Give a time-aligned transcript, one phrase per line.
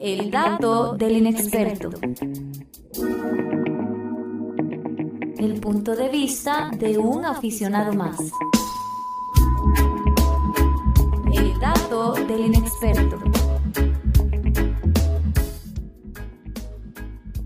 [0.00, 1.90] El dato del inexperto.
[5.38, 8.18] El punto de vista de un aficionado más.
[11.32, 13.35] El dato del inexperto.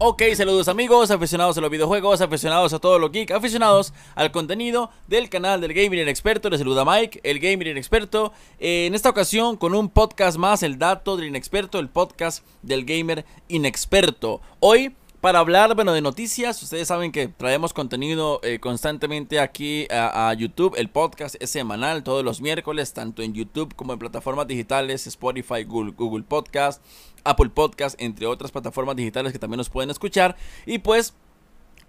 [0.03, 4.91] Ok, saludos amigos, aficionados a los videojuegos, aficionados a todo lo geek, aficionados al contenido
[5.09, 6.49] del canal del Gamer Inexperto.
[6.49, 8.33] Les saluda Mike, el Gamer Inexperto.
[8.59, 12.87] Eh, en esta ocasión con un podcast más, el dato del Inexperto, el podcast del
[12.87, 14.41] Gamer Inexperto.
[14.59, 16.63] Hoy para hablar, bueno, de noticias.
[16.63, 20.75] Ustedes saben que traemos contenido eh, constantemente aquí a, YouTube.
[20.79, 25.65] El podcast es semanal, todos los miércoles, tanto en YouTube como en plataformas digitales, Spotify,
[25.65, 26.83] Google, Google Podcast,
[27.25, 30.37] Apple Podcast, entre otras plataformas digitales que también nos pueden escuchar.
[30.67, 31.15] Y pues...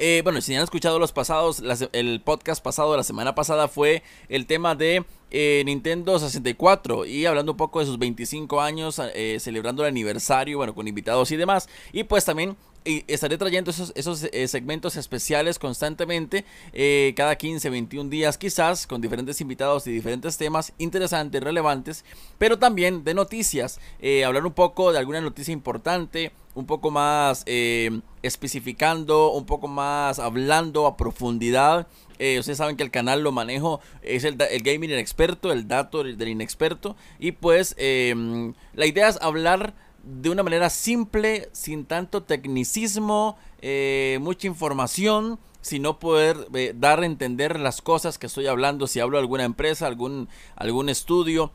[0.04, 4.48] Eh, bueno, si han escuchado los pasados, el podcast pasado, la semana pasada fue el
[4.48, 9.00] tema de eh, Nintendo 64 y hablando un poco de sus 25 años,
[9.38, 11.70] celebrando el aniversario, bueno, con invitados y demás.
[11.94, 17.70] Y pues también y estaré trayendo esos, esos eh, segmentos especiales constantemente, eh, cada 15,
[17.70, 22.04] 21 días quizás, con diferentes invitados y diferentes temas interesantes, relevantes,
[22.38, 27.46] pero también de noticias, eh, hablar un poco de alguna noticia importante, un poco más
[28.22, 31.88] especificando, un poco más hablando a profundidad.
[32.14, 36.28] ustedes saben que el canal lo manejo, es el, el gaming experto, el dato del
[36.28, 39.74] inexperto, y pues la idea es hablar
[40.04, 47.06] de una manera simple, sin tanto tecnicismo, eh, mucha información, sino poder eh, dar a
[47.06, 51.52] entender las cosas que estoy hablando, si hablo de alguna empresa, algún, algún estudio,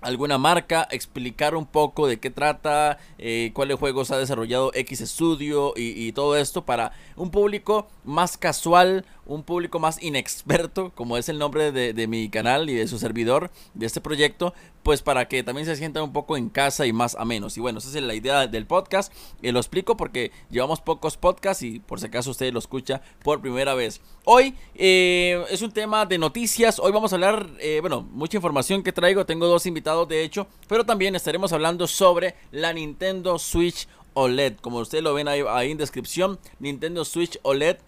[0.00, 5.72] alguna marca, explicar un poco de qué trata, eh, cuáles juegos ha desarrollado X Studio
[5.76, 11.38] y, todo esto para un público más casual, un público más inexperto, como es el
[11.38, 14.54] nombre de, de, mi canal y de su servidor, de este proyecto,
[14.86, 17.56] pues para que también se sientan un poco en casa y más a menos.
[17.56, 19.12] Y bueno, esa es la idea del podcast.
[19.42, 23.40] y lo explico porque llevamos pocos podcasts y por si acaso usted lo escucha por
[23.40, 24.00] primera vez.
[24.24, 26.78] Hoy eh, es un tema de noticias.
[26.78, 29.26] Hoy vamos a hablar, eh, bueno, mucha información que traigo.
[29.26, 34.58] Tengo dos invitados de hecho, pero también estaremos hablando sobre la Nintendo Switch OLED.
[34.60, 37.78] Como ustedes lo ven ahí, ahí en descripción, Nintendo Switch OLED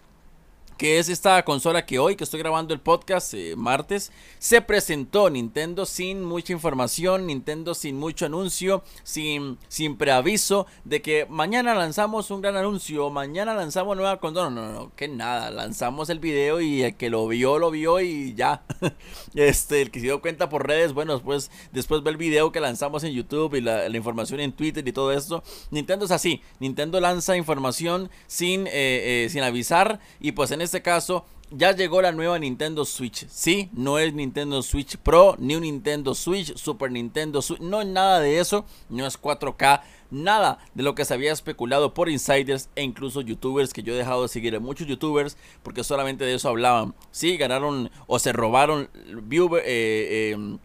[0.79, 5.29] que es esta consola que hoy que estoy grabando el podcast, eh, martes, se presentó
[5.29, 12.31] Nintendo sin mucha información, Nintendo sin mucho anuncio, sin, sin preaviso de que mañana lanzamos
[12.31, 14.49] un gran anuncio, mañana lanzamos nueva consola.
[14.49, 17.99] No, no, no, que nada, lanzamos el video y el que lo vio, lo vio
[17.99, 18.63] y ya.
[19.35, 22.61] este, el que se dio cuenta por redes, bueno, después, después ve el video que
[22.61, 25.43] lanzamos en YouTube y la, información en Twitter y todo esto.
[25.71, 30.68] Nintendo es así, Nintendo lanza información sin, eh, eh, sin avisar y pues en este
[30.81, 33.27] caso ya llegó la nueva Nintendo Switch.
[33.27, 37.87] Sí, no es Nintendo Switch Pro, ni un Nintendo Switch, Super Nintendo Switch, no es
[37.87, 39.81] nada de eso, no es 4K,
[40.11, 43.97] nada de lo que se había especulado por insiders e incluso youtubers que yo he
[43.97, 46.93] dejado de seguir a muchos youtubers porque solamente de eso hablaban.
[47.11, 48.89] Sí, ganaron o se robaron
[49.23, 50.57] viewer, eh, eh,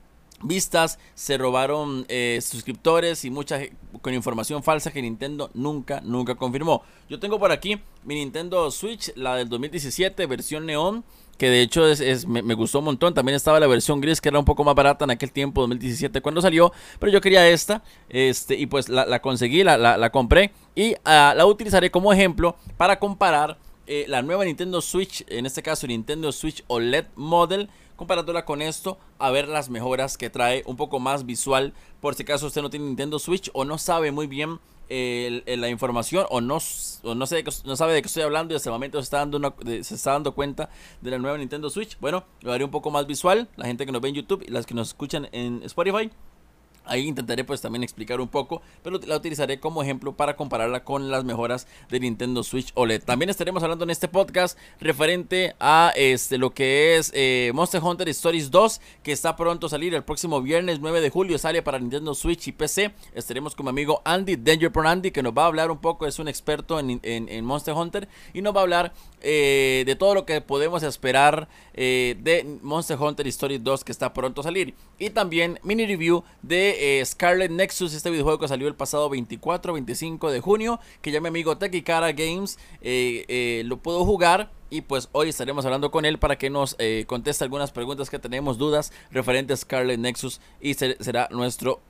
[0.45, 3.61] vistas, se robaron eh, suscriptores y mucha
[4.03, 6.83] con información falsa que Nintendo nunca, nunca confirmó.
[7.09, 11.05] Yo tengo por aquí mi Nintendo Switch, la del 2017, versión neón.
[11.39, 13.13] Que de hecho es, me, gustó un montón.
[13.13, 16.21] También estaba la versión gris que era un poco más barata en aquel tiempo, 2017,
[16.21, 16.73] cuando salió.
[17.01, 17.83] Pero yo quería esta.
[18.09, 20.53] Este, y pues la, conseguí, la, la, compré.
[20.77, 25.25] Y ah, la utilizaré como ejemplo para comparar eh, la nueva Nintendo Switch.
[25.29, 30.31] En este caso, Nintendo Switch OLED Model comparándola con esto, a ver las mejoras que
[30.31, 33.79] trae, un poco más visual, por si acaso usted no tiene Nintendo Switch o no
[33.79, 36.59] sabe muy bien la información o no,
[37.15, 37.45] no, sé,
[37.75, 40.35] sabe de qué estoy hablando y hasta el momento se está, dando se está dando
[40.35, 40.69] cuenta
[41.01, 41.99] de la nueva Nintendo Switch.
[42.01, 44.51] Bueno, lo haré un poco más visual, la gente que nos ve en YouTube y
[44.51, 46.11] las que nos escuchan en Spotify.
[46.85, 51.11] Ahí intentaré pues también explicar un poco, pero la utilizaré como ejemplo para compararla con
[51.11, 53.03] las mejoras de Nintendo Switch OLED.
[53.05, 58.09] También estaremos hablando en este podcast referente a este, lo que es eh, Monster Hunter
[58.11, 61.79] Stories 2, que está pronto a salir el próximo viernes 9 de julio, sale para
[61.79, 62.93] Nintendo Switch y PC.
[63.15, 66.07] Estaremos con mi amigo Andy, Danger Pro Andy, que nos va a hablar un poco,
[66.07, 70.25] es un experto en, Monster Hunter y nos va a hablar eh, de todo lo
[70.27, 74.75] que podemos esperar eh, de Monster Hunter Stories 2 que está pronto a salir.
[74.99, 80.31] Y también mini review de eh, Scarlet Nexus, este videojuego que salió el pasado 24-25
[80.31, 84.53] de junio, que ya mi amigo Cara Games eh, lo pudo jugar.
[84.71, 86.77] Y pues hoy estaremos hablando con él para que nos
[87.07, 90.41] conteste algunas preguntas que tenemos, dudas referentes a Scarlet Nexus.
[90.61, 91.81] Y será nuestro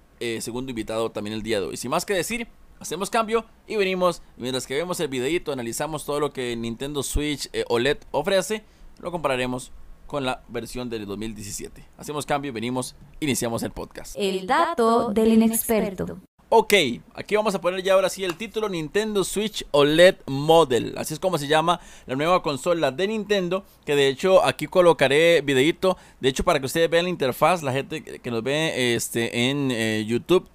[0.40, 1.76] segundo invitado también el día de hoy.
[1.78, 2.46] Sin más que decir,
[2.80, 4.20] hacemos cambio y venimos.
[4.36, 8.64] Mientras que vemos el videito, analizamos todo lo que Nintendo Switch OLED ofrece,
[9.00, 9.72] lo compararemos
[10.06, 11.84] con la versión del 2017.
[11.98, 14.14] Hacemos cambio y venimos, iniciamos el podcast.
[14.18, 16.18] El dato del inexperto.
[16.50, 16.72] Ok,
[17.14, 20.94] aquí vamos a poner ya ahora sí el título Nintendo Switch OLED Model.
[20.96, 23.64] Así es como se llama la nueva consola de Nintendo.
[23.84, 25.96] Que de hecho aquí colocaré videito.
[26.20, 29.70] De hecho para que ustedes vean la interfaz, la gente que nos ve este, en
[29.72, 30.48] eh, YouTube.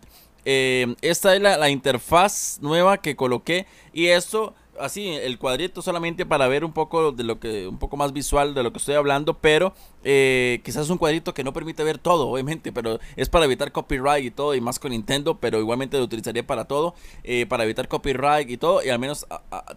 [0.46, 3.68] Eh, esta es la, la interfaz nueva que coloqué.
[3.92, 7.98] Y esto así el cuadrito solamente para ver un poco de lo que un poco
[7.98, 9.74] más visual de lo que estoy hablando pero
[10.04, 13.72] eh, quizás es un cuadrito que no permite ver todo obviamente pero es para evitar
[13.72, 17.64] copyright y todo y más con Nintendo pero igualmente lo utilizaría para todo eh, para
[17.64, 19.28] evitar copyright y todo y al menos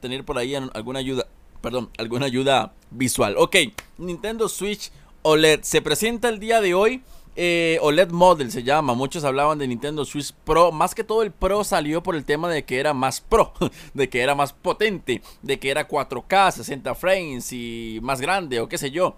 [0.00, 1.26] tener por ahí alguna ayuda
[1.60, 3.36] perdón alguna ayuda visual.
[3.38, 3.56] Ok
[3.98, 4.90] Nintendo Switch
[5.22, 7.02] OLED se presenta el día de hoy
[7.34, 8.94] eh, OLED Model se llama.
[8.94, 10.72] Muchos hablaban de Nintendo Switch Pro.
[10.72, 13.52] Más que todo el Pro salió por el tema de que era más Pro,
[13.94, 18.68] de que era más potente, de que era 4K, 60 frames y más grande o
[18.68, 19.16] qué sé yo.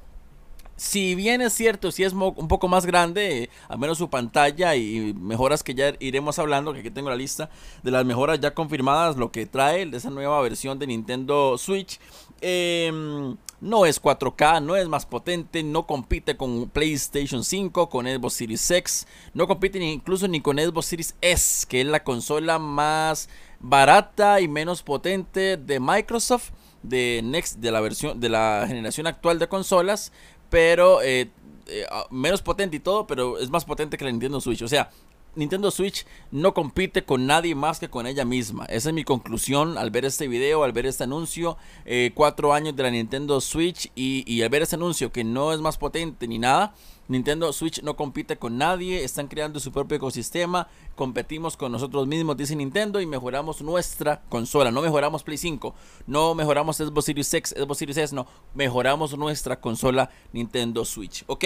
[0.77, 5.15] Si bien es cierto, si es un poco más grande, al menos su pantalla y
[5.15, 7.49] mejoras que ya iremos hablando, que aquí tengo la lista
[7.85, 12.01] de las mejoras ya confirmadas, lo que trae de esa nueva versión de Nintendo Switch.
[12.41, 18.35] Eh, no es 4K, no es más potente, no compite con PlayStation 5, con Xbox
[18.35, 22.59] Series X, no compite ni incluso ni con Xbox Series S, que es la consola
[22.59, 23.29] más
[23.61, 26.51] barata y menos potente de Microsoft
[26.83, 30.13] de Next de la versión de la generación actual de consolas,
[30.51, 31.31] pero eh,
[31.67, 34.63] eh, menos potente y todo, pero es más potente que la Nintendo Switch.
[34.63, 34.91] O sea,
[35.37, 38.65] Nintendo Switch no compite con nadie más que con ella misma.
[38.67, 41.57] Esa es mi conclusión al ver este video, al ver este anuncio.
[41.85, 45.61] Eh, cuatro años de la Nintendo Switch y, al ver este anuncio que no es
[45.61, 46.75] más potente ni nada.
[47.07, 52.37] Nintendo Switch no compite con nadie, están creando su propio ecosistema, competimos con nosotros mismos,
[52.37, 54.71] dice Nintendo, y mejoramos nuestra consola.
[54.71, 55.75] No mejoramos Play 5,
[56.07, 61.25] no mejoramos Xbox Series X, Xbox Series S, no, mejoramos nuestra consola Nintendo Switch.
[61.27, 61.45] Ok.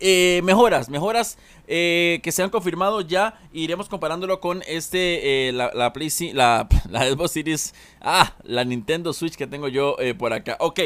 [0.00, 3.40] Eh, mejoras, mejoras eh, que se han confirmado ya.
[3.52, 9.12] Iremos comparándolo con este, eh, la, la, Play, la, la Xbox Series, ah, la Nintendo
[9.12, 10.56] Switch que tengo yo por acá.
[10.60, 10.80] Ok,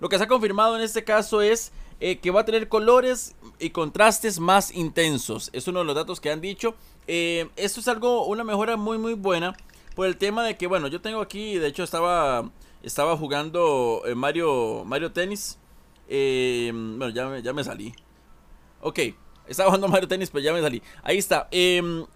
[0.00, 3.70] lo que se ha confirmado en este caso es que va a tener colores y
[3.70, 5.50] contrastes más intensos.
[5.52, 6.74] Es uno de los datos que han dicho.
[7.06, 9.56] esto es algo, una mejora muy, muy buena.
[9.96, 12.48] Por el tema de que, bueno, yo tengo aquí, de hecho estaba,
[12.84, 15.58] estaba jugando Mario, Mario Tennis.
[16.08, 17.92] bueno, ya, ya me salí.
[18.80, 19.00] Ok,
[19.46, 20.82] estaba jugando Mario Tennis, pero ya me salí.
[21.02, 21.48] Ahí está.
[21.50, 22.06] Em,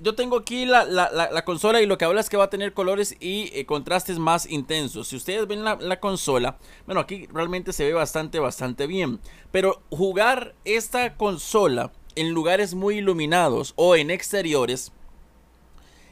[0.00, 3.16] yo tengo aquí la, consola y lo que habla es que va a tener colores
[3.20, 5.08] y eh, contrastes más intensos.
[5.08, 9.20] Si ustedes ven la, consola, bueno, aquí realmente se ve bastante, bastante bien.
[9.52, 14.92] Pero jugar esta consola en lugares muy iluminados o en exteriores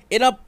[0.08, 0.40] era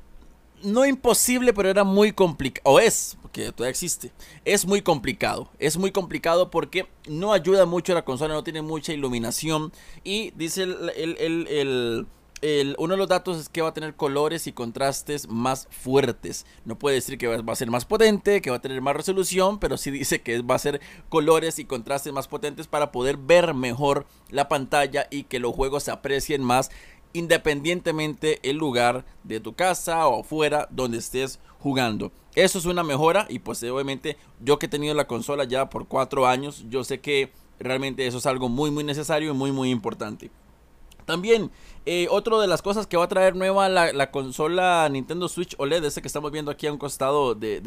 [0.63, 2.63] no imposible, pero era muy complicado.
[2.75, 4.13] O es, porque todavía existe.
[4.45, 5.51] Es muy complicado.
[5.59, 9.73] Es muy complicado porque no ayuda mucho la consola, no tiene mucha iluminación.
[10.05, 12.07] Y dice el,
[12.79, 16.45] uno de los datos es que va a tener colores y contrastes más fuertes.
[16.65, 19.61] No puede decir que va a ser más potente, que va a tener más resolución,
[19.61, 23.55] pero sí dice que va a ser colores y contrastes más potentes para poder ver
[23.55, 26.71] mejor la pantalla y que los juegos se aprecien más
[27.13, 32.13] independientemente el lugar de tu casa o fuera donde estés jugando.
[32.35, 35.87] Eso es una mejora y pues obviamente yo que he tenido la consola ya por
[35.87, 39.71] cuatro años, yo sé que realmente eso es algo muy muy necesario y muy muy
[39.71, 40.31] importante.
[41.05, 41.51] También,
[41.85, 45.85] eh, otra de las cosas que va a traer nueva la, consola Nintendo Switch OLED,
[45.85, 47.61] ese que estamos viendo aquí a un costado de,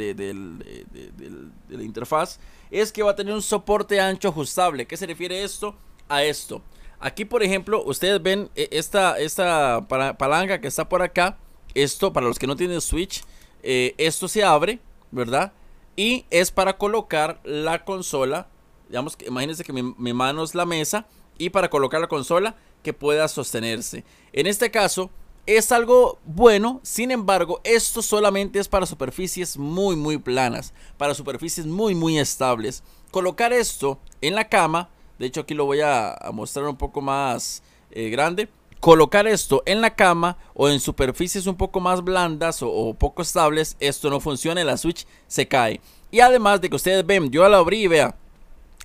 [1.69, 2.39] la interfaz,
[2.71, 4.85] es que va a tener un soporte ancho ajustable.
[4.85, 5.75] ¿Qué se refiere esto?
[6.07, 6.61] A esto.
[6.99, 11.37] Aquí, por ejemplo, ustedes ven eh, esta, esta palanca que está por acá.
[11.73, 13.23] Esto, para los que no tienen Switch,
[13.63, 14.79] eh, esto se abre,
[15.11, 15.51] ¿verdad?
[15.95, 18.47] Y es para colocar la consola.
[18.87, 21.05] Digamos que imagínense que mi, mi mano es la mesa.
[21.37, 24.05] Y para colocar la consola que pueda sostenerse.
[24.31, 25.09] En este caso,
[25.45, 31.67] es algo bueno, sin embargo, esto solamente es para superficies muy muy planas, para superficies
[31.67, 32.83] muy muy estables.
[33.11, 37.63] Colocar esto en la cama de hecho aquí lo voy a, mostrar un poco más
[37.91, 38.49] eh, grande.
[38.79, 43.77] Colocar esto en la cama o en superficies un poco más blandas o, poco estables,
[43.79, 45.81] esto no funciona la Switch se cae.
[46.11, 48.15] Y además de que ustedes ven, yo la abrí y vea,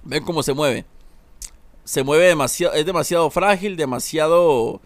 [0.05, 0.85] ven cómo se mueve.
[1.85, 4.81] Se mueve demasiado, es demasiado frágil, demasiado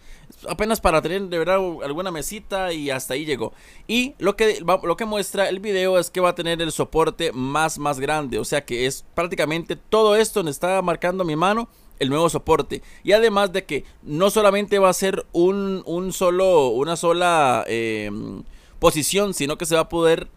[0.47, 3.53] apenas para tener de verdad alguna mesita y hasta ahí llegó.
[3.87, 7.31] Y lo que, lo que muestra el video es que va a tener el soporte
[7.31, 11.67] más más grande, o sea que es prácticamente todo esto me está marcando mi mano
[11.99, 16.67] el nuevo soporte y además de que no solamente va a ser un, un solo
[16.69, 18.43] una sola em,
[18.79, 20.27] posición sino que se va a poder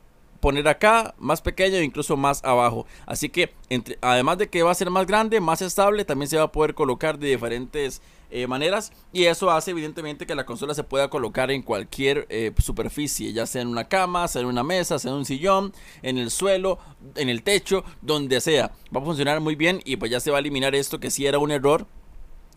[0.41, 2.87] poner acá, más pequeño e incluso más abajo.
[3.07, 6.37] Así que entre, además de que va a ser más grande, más estable, también se
[6.37, 10.75] va a poder colocar de diferentes eh, maneras y eso hace evidentemente que la consola
[10.75, 14.63] se pueda colocar en cualquier eh, superficie, ya sea en una cama, sea en una
[14.63, 16.79] mesa, sea en un sillón, en el suelo,
[17.15, 18.71] en el techo, donde sea.
[18.95, 21.25] Va a funcionar muy bien y pues ya se va a eliminar esto que si
[21.25, 21.87] era un error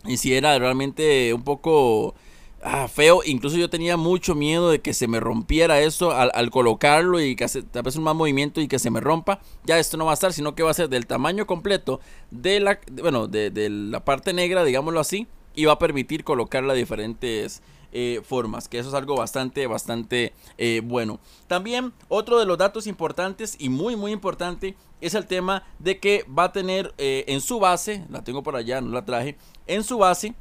[0.04, 2.14] y si era realmente un poco
[2.62, 3.22] ah, feo.
[3.24, 7.44] Incluso yo tenía mucho miedo de que se me rompiera eso al, colocarlo y que
[7.44, 9.40] hace, tal vez un más movimiento y que se me rompa.
[9.64, 12.00] Ya esto no va a estar, sino que va a ser del tamaño completo
[12.30, 16.80] de la, bueno, de, la parte negra, digámoslo así, y va a permitir colocarla de
[16.80, 21.20] diferentes eh, formas, que eso es algo bastante, bastante eh, bueno.
[21.46, 26.24] También otro de los datos importantes y muy, muy importante es el tema de que
[26.26, 29.84] va a tener eh, en su base, la tengo por allá, no la traje, en
[29.84, 30.34] su base,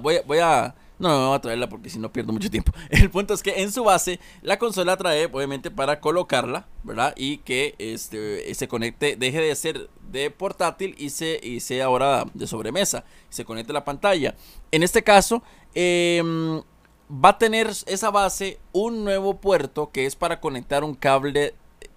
[0.00, 2.72] voy, voy a no, no voy a traerla porque si no pierdo mucho tiempo.
[2.90, 7.14] El punto es que en su base la consola trae obviamente para colocarla, ¿verdad?
[7.16, 12.24] Y que este se conecte, deje de ser de portátil y, se, y sea ahora
[12.34, 13.04] de sobremesa.
[13.28, 14.34] Se conecte la pantalla.
[14.72, 15.42] En este caso,
[15.74, 16.62] em,
[17.10, 21.54] va a tener esa base un nuevo puerto que es para conectar un cable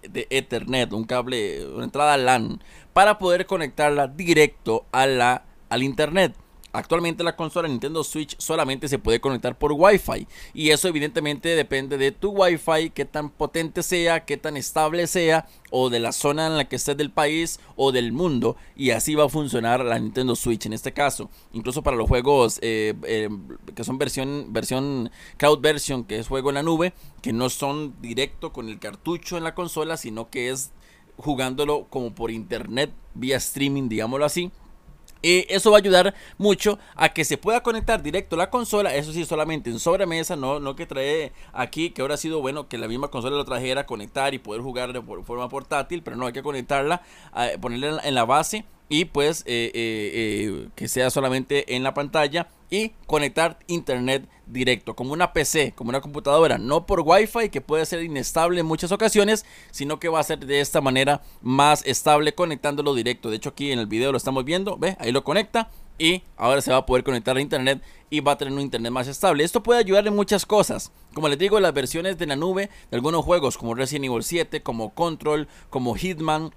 [0.08, 6.34] de Ethernet, un cable, una entrada LAN, para poder conectarla directo a la, al Internet.
[6.74, 11.98] Actualmente la consola Nintendo Switch solamente se puede conectar por Wi-Fi y eso evidentemente depende
[11.98, 16.46] de tu Wi-Fi, qué tan potente sea, qué tan estable sea o de la zona
[16.46, 19.98] en la que estés del país o del mundo y así va a funcionar la
[19.98, 21.28] Nintendo Switch en este caso.
[21.52, 23.28] Incluso para los juegos eh, eh,
[23.74, 28.00] que son versión, versión cloud version, que es juego en la nube, que no son
[28.00, 30.70] directo con el cartucho en la consola, sino que es
[31.18, 34.50] jugándolo como por internet vía streaming, digámoslo así
[35.22, 38.94] y eso va a ayudar mucho a que se pueda conectar directo a la consola,
[38.94, 42.68] eso sí, solamente en sobremesa, no, no que trae aquí, que ahora ha sido bueno
[42.68, 46.26] que la misma consola lo trajera, conectar y poder jugar de forma portátil, pero no
[46.26, 47.02] hay que conectarla,
[47.60, 50.10] ponerla en la base y pues eh, eh,
[50.54, 55.88] eh, que sea solamente en la pantalla y conectar internet directo como una PC, como
[55.88, 60.20] una computadora, no por Wi-Fi que puede ser inestable en muchas ocasiones, sino que va
[60.20, 63.30] a ser de esta manera más estable conectándolo directo.
[63.30, 66.60] De hecho aquí en el video lo estamos viendo, ve, ahí lo conecta y ahora
[66.60, 69.42] se va a poder conectar a internet y va a tener un internet más estable.
[69.42, 70.92] Esto puede ayudar en muchas cosas.
[71.14, 74.62] Como les digo, las versiones de la nube de algunos juegos como Resident Evil 7,
[74.62, 76.52] como Control, como Hitman,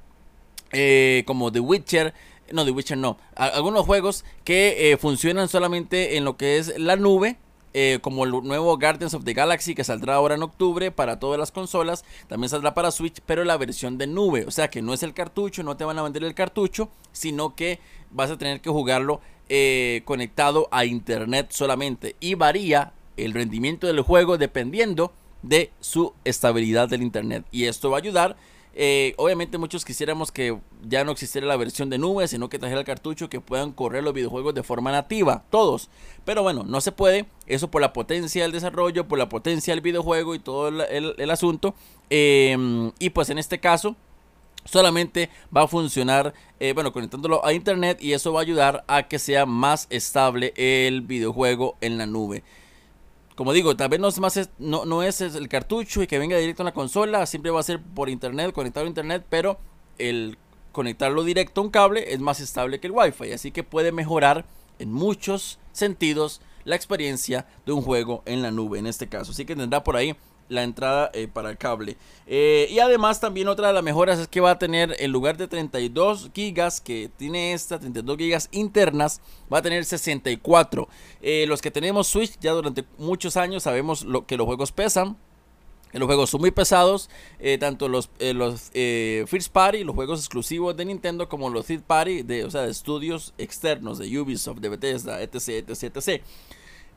[0.72, 2.14] eh, como The Witcher,
[2.52, 6.96] no, The Witcher no, algunos juegos que eh, funcionan solamente en lo que es la
[6.96, 7.38] nube.
[7.78, 11.38] Eh, como el nuevo Guardians of the Galaxy que saldrá ahora en octubre para todas
[11.38, 14.94] las consolas, también saldrá para Switch, pero la versión de nube, o sea que no
[14.94, 17.82] es el cartucho, no te van a vender el cartucho, sino que
[18.12, 19.20] vas a tener que jugarlo
[20.06, 27.04] conectado a internet solamente y varía el rendimiento del juego dependiendo de su estabilidad del
[27.04, 28.36] internet y esto va a ayudar
[28.78, 32.82] eh, obviamente muchos quisiéramos que ya no existiera la versión de nube, sino que trajera
[32.82, 35.90] el cartucho que puedan correr los videojuegos de forma nativa, todos.
[36.26, 39.82] Pero bueno, no se puede, eso por la potencia del desarrollo, por la potencia del
[39.82, 41.74] videojuego y todo el, asunto.
[42.10, 43.96] Em, y pues en este caso,
[44.66, 49.08] solamente va a funcionar, eh, bueno, conectándolo a internet y eso va a ayudar a
[49.08, 52.44] que sea más estable el videojuego en la nube
[53.36, 56.38] como digo, tal vez no es, más, no, no es el cartucho y que venga
[56.38, 59.60] directo a la consola, siempre va a ser por internet, conectado a internet, pero
[59.98, 60.38] el
[60.72, 64.46] conectarlo directo a un cable es más estable que el wifi, así que puede mejorar
[64.80, 69.46] en muchos sentidos la experiencia de un juego en la nube en este caso, así
[69.46, 70.16] que tendrá por ahí
[70.50, 71.98] la entrada eh, para el cable.
[72.28, 75.38] Eh, y además también otra de las mejoras es que va a tener en lugar
[75.38, 79.22] de 32 gigas que tiene esta, 32 gigas internas,
[79.52, 80.88] va a tener 64.
[81.22, 85.18] Eh, los que tenemos Switch ya durante muchos años sabemos lo que los juegos pesan.
[85.94, 87.10] Los juegos son muy pesados,
[87.62, 92.44] tanto los, los First Party, los juegos exclusivos de Nintendo, como los Third Party, de,
[92.44, 96.22] o sea, de estudios externos de Ubisoft, de Bethesda, etc, etc, etc.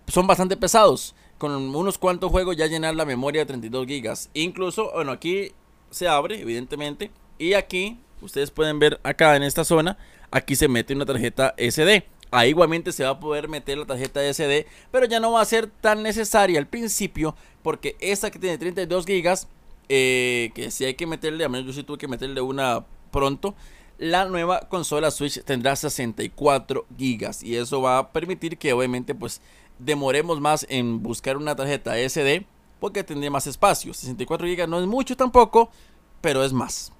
[0.09, 4.31] Son bastante pesados con unos cuantos juegos ya llenar la memoria de 32 gigas.
[4.35, 5.53] Incluso, bueno, aquí
[5.91, 7.11] se abre, evidentemente.
[7.39, 9.97] Y aquí, ustedes pueden ver acá en esta zona,
[10.31, 12.05] aquí se mete una tarjeta SD.
[12.31, 15.47] Ahí igualmente se va a poder meter la tarjeta SD, pero ya no va a
[15.47, 19.49] ser tan necesaria al principio, porque esta que tiene 32 gigas,
[19.89, 23.55] eh, que si hay que meterle, a menos yo sí tuve que meterle una pronto,
[23.99, 29.41] la nueva consola Switch tendrá 64 gigas y eso va a permitir que obviamente pues
[29.79, 32.47] demoremos más en buscar una tarjeta SD
[32.81, 33.93] porque tendría más espacio.
[33.93, 35.71] 64 GB no es mucho tampoco,
[36.21, 36.93] pero es más.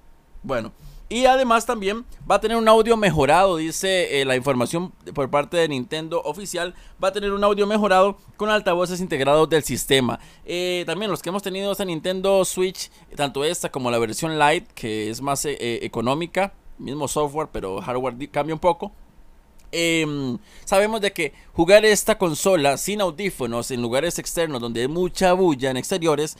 [0.43, 0.71] Bueno,
[1.11, 5.57] Y además también va a tener un audio mejorado, dice eh, la información por parte
[5.57, 10.19] de Nintendo oficial, va a tener un audio mejorado con altavoces integrados del sistema.
[10.45, 14.67] Eh, también los que hemos tenido esta Nintendo Switch, tanto esta como la versión Lite,
[14.75, 18.91] que es más eh, económica, mismo software, pero hardware cambia un poco.
[19.71, 25.33] Em, sabemos de que jugar esta consola sin audífonos en lugares externos donde hay mucha
[25.33, 26.37] bulla en exteriores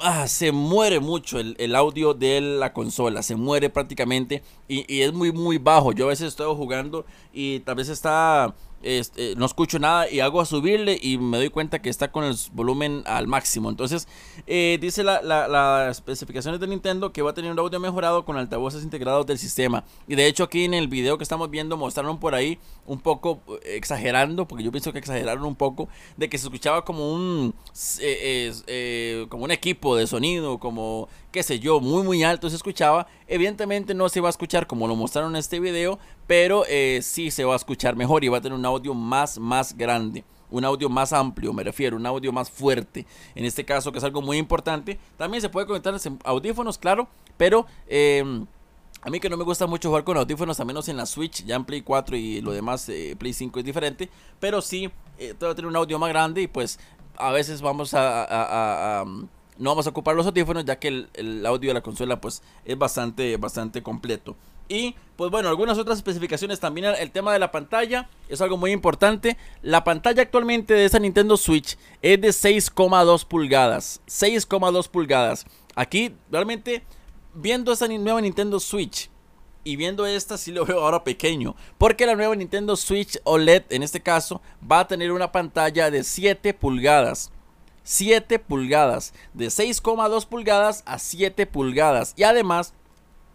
[0.00, 5.12] Ah, se muere mucho el, audio de la consola, se muere prácticamente y, y, es
[5.12, 5.92] muy muy bajo.
[5.92, 10.40] Yo a veces estoy jugando y tal vez está este, no escucho nada y hago
[10.40, 13.70] a subirle y me doy cuenta que está con el volumen al máximo.
[13.70, 14.06] Entonces,
[14.46, 18.36] eh, dice las la, especificaciones de Nintendo que va a tener un audio mejorado con
[18.36, 19.84] altavoces integrados del sistema.
[20.06, 23.40] Y de hecho, aquí en el video que estamos viendo mostraron por ahí un poco
[23.62, 27.54] eh, exagerando, porque yo pienso que exageraron un poco, de que se escuchaba como un,
[28.00, 33.06] eh, como un equipo de sonido, como qué sé yo, muy muy alto se escuchaba.
[33.26, 37.30] Evidentemente no se va a escuchar como lo mostraron en este video, pero eh, sí
[37.30, 40.24] se va a escuchar mejor y va a tener un audio más, más grande.
[40.50, 43.06] Un audio más amplio, me refiero, un audio más fuerte.
[43.34, 44.98] En este caso, que es algo muy importante.
[45.18, 45.94] También se puede conectar
[46.24, 47.06] audífonos, claro,
[47.36, 48.46] pero em,
[49.02, 51.44] a mí que no me gusta mucho jugar con audífonos, a menos en la Switch,
[51.44, 54.08] ya en Play 4 y lo demás, eh, Play 5 es diferente.
[54.40, 56.80] Pero sí, eh, va a tener un audio más grande y pues
[57.18, 59.04] a veces vamos a
[59.58, 62.78] no vamos a ocupar los audífonos ya que el, audio de la consola pues es
[62.78, 64.36] bastante, bastante completo.
[64.68, 66.94] Y pues bueno, algunas otras especificaciones también.
[66.98, 69.36] El tema de la pantalla es algo muy importante.
[69.62, 74.00] La pantalla actualmente de esa Nintendo Switch es de 6,2 pulgadas.
[74.06, 75.46] 6,2 pulgadas.
[75.74, 76.82] Aquí realmente
[77.34, 79.10] viendo esa nueva Nintendo Switch
[79.64, 81.56] y viendo esta sí lo veo ahora pequeño.
[81.78, 86.04] Porque la nueva Nintendo Switch OLED en este caso va a tener una pantalla de
[86.04, 87.32] 7 pulgadas.
[87.88, 92.12] 7 pulgadas, de 6,2 pulgadas a 7 pulgadas.
[92.18, 92.74] Y además,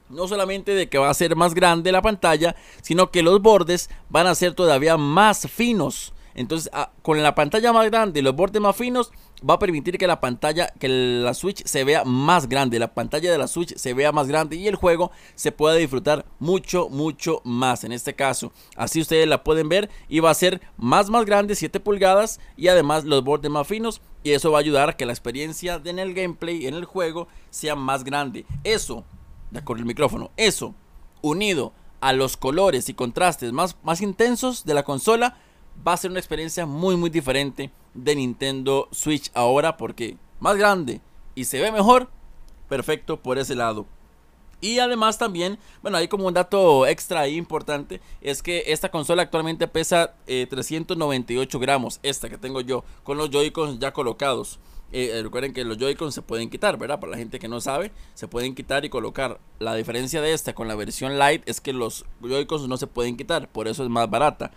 [0.09, 3.89] no solamente de que va a ser más grande la pantalla, sino que los bordes
[4.09, 6.13] van a ser todavía más finos.
[6.35, 9.11] Entonces, ah, con la pantalla más grande y los bordes más finos,
[9.47, 12.79] va a permitir que la pantalla, que la Switch se vea más grande.
[12.79, 16.25] La pantalla de la Switch se vea más grande y el juego se pueda disfrutar
[16.39, 17.83] mucho, mucho más.
[17.83, 21.55] En este caso, así ustedes la pueden ver y va a ser más, más grande,
[21.55, 24.01] 7 pulgadas y además los bordes más finos.
[24.23, 27.27] Y eso va a ayudar a que la experiencia en el gameplay, en el juego,
[27.49, 28.45] sea más grande.
[28.63, 29.03] Eso,
[29.51, 30.73] de con el micrófono, eso,
[31.21, 35.37] unido a los colores y contrastes más, más intensos de la consola,
[35.85, 41.01] va a ser una experiencia muy muy diferente de Nintendo Switch ahora porque más grande
[41.35, 42.09] y se ve mejor,
[42.69, 43.85] perfecto por ese lado.
[44.61, 49.67] Y además también, bueno, hay como un dato extra importante, es que esta consola actualmente
[49.67, 54.59] pesa 398 eh, gramos, esta que tengo yo, con los Joy-Cons ya colocados.
[54.93, 56.99] Eh, recuerden que los Joy-Cons se pueden quitar, ¿verdad?
[57.01, 59.39] Para la gente que no sabe, se pueden quitar y colocar.
[59.59, 63.17] La diferencia de esta con la versión Lite es que los Joy-Cons no se pueden
[63.17, 64.51] quitar, por eso es más barata.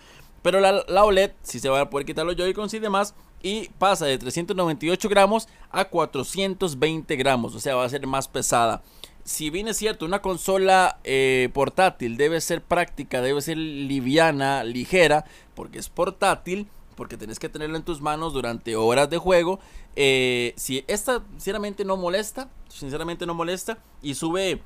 [0.47, 3.17] Pero la, OLED sí se va a poder quitar los Joy-Cons y demás.
[3.43, 7.57] Y pasa de 398 gramos a 420 gramos.
[7.57, 8.85] O sea, va a ser más pesada.
[9.25, 15.25] Si bien es cierto, una consola eh, portátil debe ser práctica, debe ser liviana, ligera,
[15.57, 19.59] porque es portátil, porque tenés que tenerla en tus manos durante horas de juego.
[19.97, 24.63] Eh, si esta sinceramente no molesta, sinceramente no molesta y sube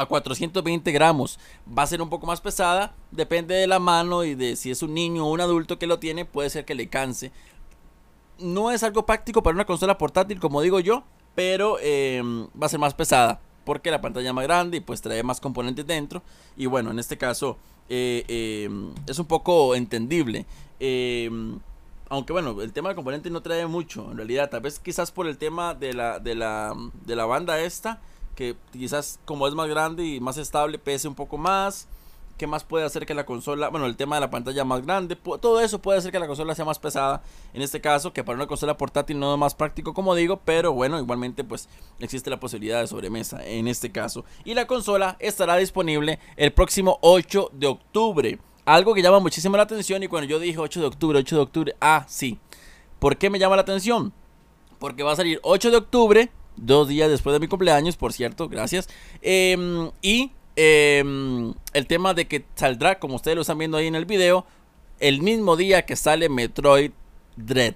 [0.00, 1.38] a 420 gramos.
[1.66, 4.82] Va a ser un poco más pesada, depende de la mano y de si es
[4.82, 7.32] un niño o un adulto que lo tiene, puede ser que le canse.
[8.38, 12.68] No es algo práctico para una consola portátil, como digo yo, pero em, va a
[12.68, 16.22] ser más pesada porque la pantalla es más grande y pues trae más componentes dentro.
[16.56, 17.58] Y bueno, en este caso
[17.88, 20.46] eh, em, es un poco entendible.
[20.78, 21.58] Em,
[22.08, 24.48] aunque bueno, el tema de componentes no trae mucho en realidad.
[24.48, 28.00] Tal vez quizás por el tema de la, de la, de la banda esta
[28.40, 31.86] que quizás como es más grande y más estable pese un poco más.
[32.38, 33.68] ¿Qué más puede hacer que la consola?
[33.68, 35.14] Bueno, el tema de la pantalla más grande.
[35.14, 37.22] Todo eso puede hacer que la consola sea más pesada.
[37.52, 40.40] En este caso, que para una consola portátil no es más práctico, como digo.
[40.42, 44.24] Pero bueno, igualmente, pues existe la posibilidad de sobremesa en este caso.
[44.46, 48.38] Y la consola estará disponible el próximo 8 de octubre.
[48.64, 50.02] Algo que llama muchísimo la atención.
[50.02, 52.38] Y cuando yo dije 8 de octubre, 8 de octubre, ah, sí.
[53.00, 54.14] ¿Por qué me llama la atención?
[54.78, 58.48] Porque va a salir 8 de octubre dos días después de mi cumpleaños, por cierto,
[58.48, 58.88] gracias.
[59.22, 63.94] Em, y em, el tema de que saldrá, como ustedes lo están viendo ahí en
[63.94, 64.46] el video,
[64.98, 66.92] el mismo día que sale Metroid
[67.36, 67.74] Dread.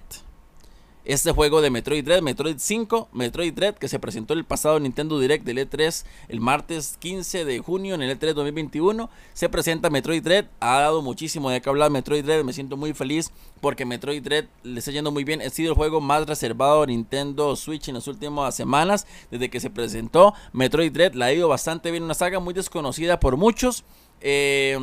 [1.05, 5.19] Este juego de Metroid Dread, Metroid 5, Metroid Dread, que se presentó el pasado Nintendo
[5.19, 9.09] Direct del E3 el martes 15 de junio en el E3 2021.
[9.33, 12.93] Se presenta Metroid Dread, ha dado muchísimo de qué hablar Metroid Dread, me siento muy
[12.93, 15.41] feliz porque Metroid Dread le está yendo muy bien.
[15.41, 19.59] Ha sido el juego más reservado de Nintendo Switch en las últimas semanas, desde que
[19.59, 20.33] se presentó.
[20.53, 23.83] Metroid Dread la ha ido bastante bien, una saga muy desconocida por muchos.
[24.21, 24.77] Eh,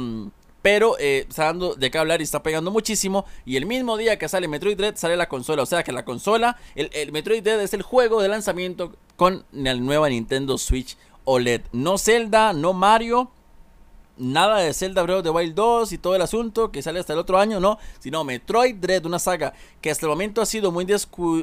[0.62, 3.26] pero eh, está dando de qué hablar y está pegando muchísimo.
[3.44, 5.64] Y el mismo día que sale Metroid Dread sale la consola.
[5.64, 9.74] O sea que la consola, el, Metroid Dread es el juego de lanzamiento con la
[9.74, 11.62] nueva Nintendo Switch OLED.
[11.72, 13.30] No Zelda, no Mario.
[14.18, 17.14] Nada de Zelda Breath of the Wild 2 y todo el asunto que sale hasta
[17.14, 20.70] el otro año, no, sino Metroid Dread, una saga que hasta el momento ha sido
[20.70, 20.86] muy,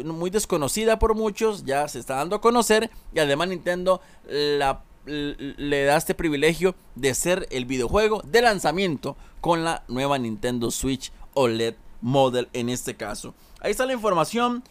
[0.06, 5.84] muy desconocida por muchos, ya se está dando a conocer y además Nintendo la le
[5.86, 11.76] da este privilegio de ser el videojuego de lanzamiento con la nueva Nintendo Switch OLED
[12.02, 13.34] Model en este caso.
[13.62, 14.64] Ahí está la información,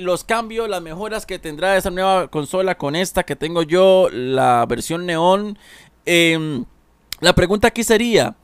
[0.00, 4.64] los cambios, las mejoras que tendrá esa nueva consola con esta que tengo yo, la
[4.66, 5.58] versión neón.
[6.04, 6.64] Em,
[7.20, 8.36] la pregunta aquí sería,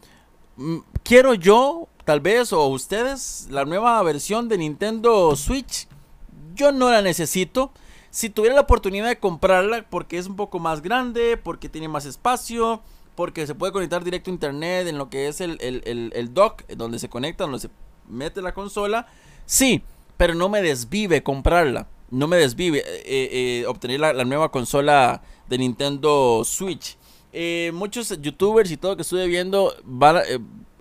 [0.56, 5.86] mm, ¿quiero yo, tal vez, o ustedes, la nueva versión de Nintendo Switch?
[6.54, 7.72] Yo no la necesito
[8.14, 12.06] si tuviera la oportunidad de comprarla porque es un poco más grande, porque tiene más
[12.06, 12.80] espacio,
[13.16, 17.00] porque se puede conectar directo a internet en lo que es el, el, dock, donde
[17.00, 17.70] se conecta, donde se
[18.08, 19.08] mete la consola,
[19.46, 19.82] sí,
[20.16, 21.88] pero no me desvive comprarla.
[22.08, 26.96] No me desvive eh, eh, obtener la, nueva consola de Nintendo Switch.
[27.32, 29.74] Eh, muchos youtubers y todo que estuve viendo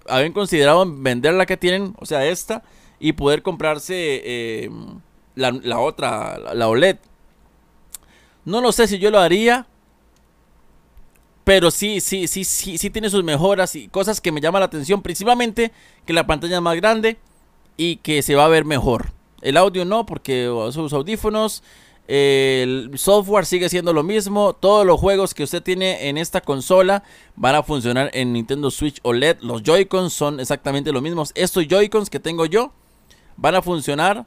[0.08, 2.62] habían considerado vender la que tienen, o sea, esta,
[3.00, 4.70] y poder comprarse
[5.34, 7.00] la, la, otra, la OLED.
[8.46, 9.68] No lo sé si yo lo haría.
[11.44, 14.68] Pero sí, sí, sí, sí, sí tiene sus mejoras y cosas que me llaman la
[14.68, 15.02] atención.
[15.02, 15.72] Principalmente
[16.06, 17.18] que la pantalla es más grande
[17.76, 19.12] y que se va a ver mejor.
[19.42, 21.64] El audio no, porque sus audífonos.
[22.08, 24.54] El software sigue siendo lo mismo.
[24.54, 27.04] Todos los juegos que usted tiene en esta consola
[27.36, 29.38] van a funcionar en Nintendo Switch OLED.
[29.42, 31.32] Los Joy-Cons son exactamente los mismos.
[31.36, 32.74] Estos Joy-Cons que tengo yo
[33.38, 34.26] van a funcionar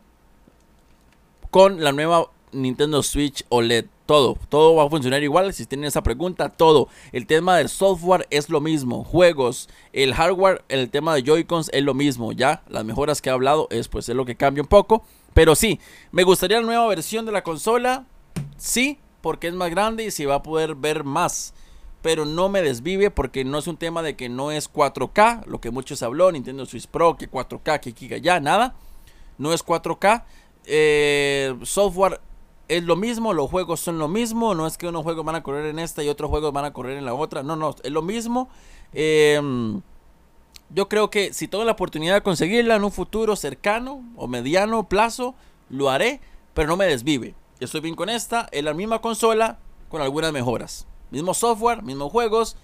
[1.51, 3.87] con la nueva Nintendo Switch OLED.
[4.07, 5.53] Todo, todo va a funcionar igual.
[5.53, 6.89] Si tienen esa pregunta, todo.
[7.11, 9.03] El tema del software es lo mismo.
[9.03, 12.31] Juegos, el hardware, el tema de Joy-Cons es lo mismo.
[12.31, 15.05] Ya, las mejoras que he hablado es pues es lo que cambia un poco.
[15.35, 15.81] Pero sí,
[16.13, 18.07] me gustaría la nueva versión de la consola.
[18.57, 21.53] Sí, porque es más grande y se va a poder ver más.
[22.01, 25.61] Pero no me desvive porque no es un tema de que no es 4K, lo
[25.61, 28.77] que muchos habló, Nintendo Switch Pro, que 4K, que giga ya, nada.
[29.37, 30.25] No es 4K.
[30.65, 32.21] Eh, software
[32.69, 35.43] es lo mismo, los juegos son lo mismo, no es que unos juegos van a
[35.43, 37.91] correr en esta y otros juegos van a correr en la otra, no, no, es
[37.91, 38.49] lo mismo.
[38.93, 39.81] Em,
[40.71, 44.89] yo creo que si tengo la oportunidad de conseguirla en un futuro cercano o mediano
[44.89, 45.35] plazo,
[45.71, 46.21] lo haré,
[46.55, 47.35] pero no me desvive.
[47.61, 50.87] Estoy bien con esta, es la misma consola con algunas mejoras.
[51.11, 52.57] Mismo software, mismos juegos,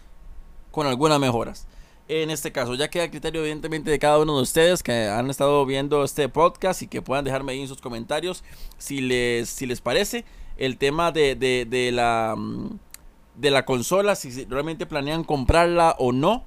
[0.72, 1.66] con algunas mejoras
[2.08, 2.74] en este caso.
[2.74, 6.82] Ya queda criterio evidentemente de cada uno de ustedes que han estado viendo este podcast
[6.82, 8.44] y que puedan dejarme ahí en sus comentarios
[8.78, 10.24] si les, si les parece
[10.56, 12.78] el tema de, de, la, mm,
[13.36, 16.44] de la consola, si realmente planean comprarla o no.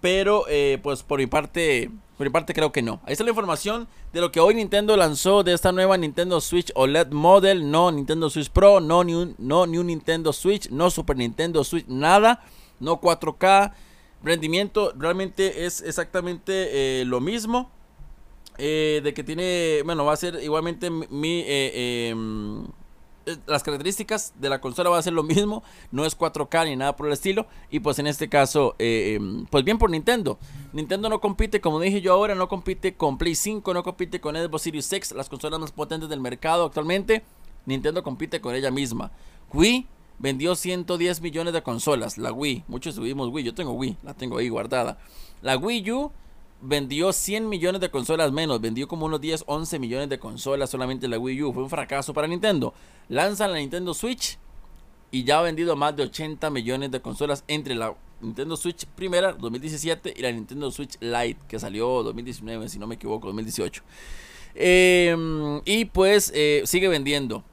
[0.00, 3.00] Pero eh, pues por mi parte, por mi parte creo que no.
[3.06, 6.70] Ahí está la información de lo que hoy Nintendo lanzó de esta nueva Nintendo Switch
[6.74, 7.70] OLED Model.
[7.70, 11.64] No Nintendo Switch Pro, no ni un, no, ni un Nintendo Switch, no Super Nintendo
[11.64, 12.44] Switch, nada.
[12.80, 13.72] No 4K,
[14.24, 17.70] rendimiento realmente es exactamente eh, lo mismo.
[18.56, 21.42] Eh, de que tiene, bueno, va a ser igualmente mi...
[21.46, 22.66] Eh, em,
[23.46, 26.94] las características de la consola va a ser lo mismo, no es 4K ni nada
[26.94, 27.46] por el estilo.
[27.70, 30.38] Y pues en este caso, em, pues bien por Nintendo.
[30.72, 34.36] Nintendo no compite, como dije yo ahora, no compite con Play 5, no compite con
[34.36, 37.24] Xbox Series X, las consolas más potentes del mercado actualmente.
[37.66, 39.10] Nintendo compite con ella misma.
[39.54, 39.86] Wii
[40.18, 42.64] vendió 110 millones de consolas, la Wii.
[42.68, 44.98] Muchos tuvimos Wii, yo tengo Wii, la tengo ahí guardada.
[45.42, 46.12] La Wii U
[46.60, 51.08] vendió 100 millones de consolas menos, vendió como unos 10, 11 millones de consolas solamente
[51.08, 51.52] la Wii U.
[51.52, 52.74] Fue un fracaso para Nintendo.
[53.08, 54.38] Lanzan la Nintendo Switch
[55.10, 59.32] y ya ha vendido más de 80 millones de consolas entre la Nintendo Switch primera
[59.32, 63.82] 2017 y la Nintendo Switch Lite que salió 2019, si no me equivoco, 2018.
[64.56, 67.44] Em, y pues eh, sigue vendiendo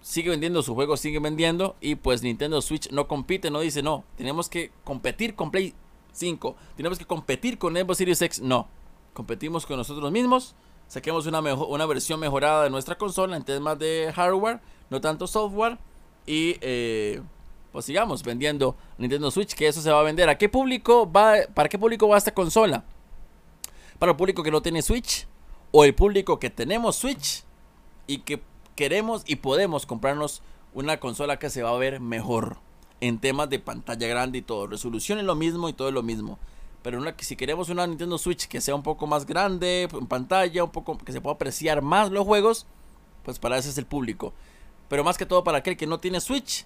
[0.00, 4.04] sigue vendiendo su juego, sigue vendiendo y pues Nintendo Switch no compite, no dice no,
[4.16, 5.74] tenemos que competir con Play
[6.12, 8.68] 5, tenemos que competir con Xbox Series X, no,
[9.12, 10.54] competimos con nosotros mismos,
[10.88, 15.26] saquemos una, mejor, una versión mejorada de nuestra consola en temas de hardware, no tanto
[15.26, 15.78] software
[16.26, 17.20] y eh,
[17.72, 20.28] pues sigamos vendiendo Nintendo Switch, que eso se va a vender.
[20.28, 22.84] ¿A qué público va, para qué público va esta consola?
[23.98, 25.28] ¿Para el público que no tiene Switch?
[25.70, 27.44] ¿O el público que tenemos Switch?
[28.10, 28.42] y que
[28.76, 30.42] queremos y podemos comprarnos
[30.74, 32.58] una consola que se va a ver mejor
[33.00, 34.66] en temas de pantalla grande y todo.
[34.66, 36.38] Resolución es lo mismo y todo es lo mismo.
[36.82, 40.64] Pero una, si queremos una Nintendo Switch que sea un poco más grande en pantalla,
[40.64, 42.66] un poco que se pueda apreciar más los juegos,
[43.24, 44.32] pues para ese es el público.
[44.88, 46.64] Pero más que todo para aquel que no tiene Switch,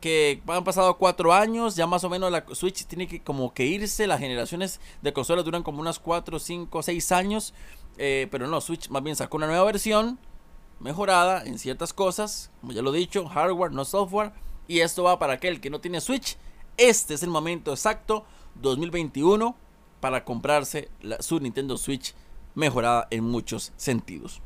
[0.00, 3.64] que han pasado cuatro años, ya más o menos la Switch tiene que como que
[3.64, 7.54] irse, las generaciones de consolas duran como unas 4, 5, 6 años,
[7.96, 10.18] eh, pero no, Switch más bien sacó una nueva versión,
[10.80, 14.32] mejorada en ciertas cosas, como ya lo he dicho, hardware, no software,
[14.68, 16.36] y esto va para aquel que no tiene Switch,
[16.76, 18.24] este es el momento exacto,
[18.56, 19.56] 2021,
[20.00, 22.14] para comprarse la, su Nintendo Switch
[22.54, 24.42] mejorada en muchos sentidos.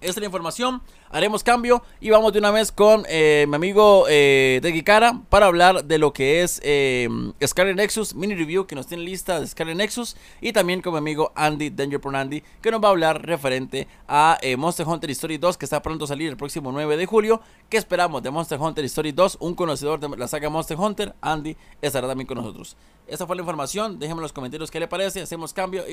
[0.00, 0.80] Esta es la información.
[1.10, 5.84] Haremos cambio y vamos de una vez con eh, mi amigo eh, de para hablar
[5.84, 7.06] de lo que es eh,
[7.44, 10.98] Scarlet Nexus mini review que nos tiene lista de Scarlet Nexus y también con mi
[10.98, 15.36] amigo Andy Danger Andy que nos va a hablar referente a eh, Monster Hunter Story
[15.36, 17.42] 2 que está pronto a salir el próximo 9 de julio.
[17.68, 19.36] ¿Qué esperamos de Monster Hunter Story 2?
[19.40, 22.74] Un conocedor de la saga Monster Hunter, Andy, estará también con nosotros.
[23.06, 23.98] Esta fue la información.
[23.98, 25.20] Déjenme en los comentarios qué le parece.
[25.20, 25.84] Hacemos cambio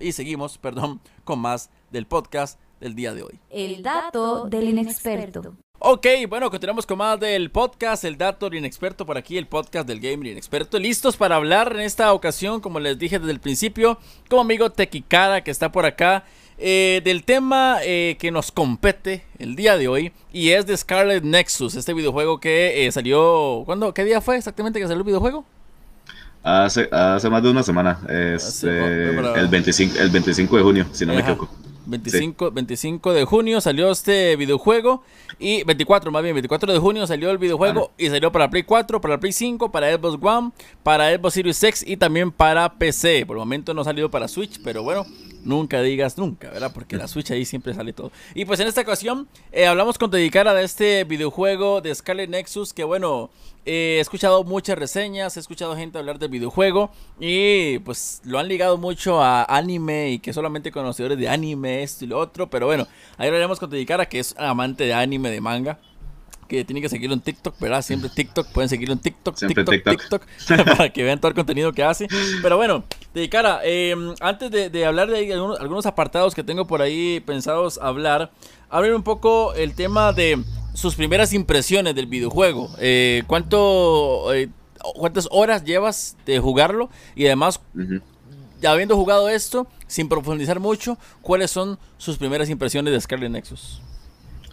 [0.00, 3.38] y seguimos perdón, con más del podcast del día de hoy.
[3.50, 5.54] El dato del inexperto.
[5.82, 9.88] Ok, bueno, continuamos con más del podcast, el dato del inexperto por aquí, el podcast
[9.88, 10.78] del gamer inexperto.
[10.78, 15.42] Listos para hablar en esta ocasión, como les dije desde el principio, como amigo Tequicara
[15.42, 16.24] que está por acá,
[16.58, 21.24] eh, del tema eh, que nos compete el día de hoy y es de Scarlet
[21.24, 23.94] Nexus, este videojuego que eh, salió, ¿cuándo?
[23.94, 25.46] ¿Qué día fue exactamente que salió el videojuego?
[26.42, 31.14] Hace, hace más de una semana, es, el, 25, el 25 de junio, si no
[31.14, 31.48] me equivoco.
[31.90, 35.02] 25, 25 de junio salió este videojuego
[35.38, 39.00] y 24 más bien, 24 de junio salió el videojuego y salió para Play 4,
[39.00, 43.26] para Play 5, para Xbox One, para Xbox Series X y también para PC.
[43.26, 45.04] Por el momento no ha salido para Switch, pero bueno,
[45.44, 46.72] nunca digas nunca, ¿verdad?
[46.72, 48.12] Porque la Switch ahí siempre sale todo.
[48.34, 52.72] Y pues en esta ocasión eh, hablamos con Dedicara de este videojuego de Scarlet Nexus
[52.72, 53.30] que bueno,
[53.66, 58.48] eh, he escuchado muchas reseñas, he escuchado gente hablar del videojuego y pues lo han
[58.48, 62.66] ligado mucho a anime y que solamente conocedores de anime, esto y lo otro, pero
[62.66, 62.86] bueno,
[63.18, 65.78] ahí hablaremos con Dedicara que es amante de anime, de manga
[66.50, 67.80] que tienen que seguirlo en TikTok, ¿verdad?
[67.80, 70.22] Siempre TikTok, pueden seguirlo en TikTok, TikTok, TikTok,
[70.66, 72.08] para que vean todo el contenido que hace.
[72.42, 72.82] Pero bueno,
[73.14, 78.32] de cara, em, antes de, hablar de algunos, apartados que tengo por ahí pensados hablar,
[78.68, 80.42] abrir un poco el tema de
[80.74, 82.68] sus primeras impresiones del videojuego.
[82.80, 84.48] Eh, ¿Cuánto, eh,
[84.96, 86.90] ¿Cuántas horas llevas de jugarlo?
[87.14, 87.60] Y además,
[88.60, 93.80] ya habiendo jugado esto, sin profundizar mucho, ¿cuáles son sus primeras impresiones de Scarlet Nexus?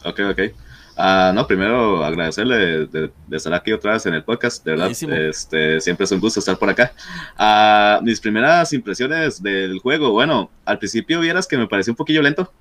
[0.05, 0.66] Ok, ok.
[0.99, 4.89] Ah, no, primero agradecerle de, estar aquí otra vez en el podcast, de verdad.
[4.89, 6.91] Este, siempre es un gusto estar por acá.
[7.38, 12.23] Ah, mis primeras impresiones del juego, bueno, al principio vieras que me pareció un poquillo
[12.23, 12.51] lento.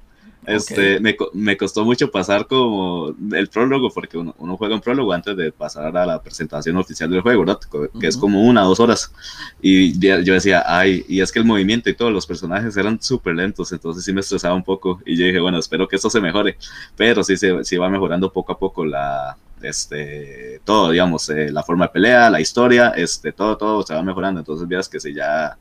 [0.46, 5.36] Este, me, me, costó mucho pasar como el prólogo, porque uno, juega un prólogo antes
[5.36, 7.58] de pasar a la presentación oficial del juego, ¿verdad?
[7.98, 9.12] Que es como una o dos horas.
[9.60, 13.34] Y yo decía, ay, y es que el movimiento y todos los personajes eran súper
[13.34, 15.00] lentos, entonces sí me estresaba un poco.
[15.04, 16.56] Y yo dije, bueno, espero que esto se mejore.
[16.96, 21.62] Pero sí se, se va mejorando poco a poco la, este, todo, digamos, eh, la
[21.62, 24.40] forma de pelea, la historia, este, todo, todo se va mejorando.
[24.40, 25.58] Entonces, veas que si ya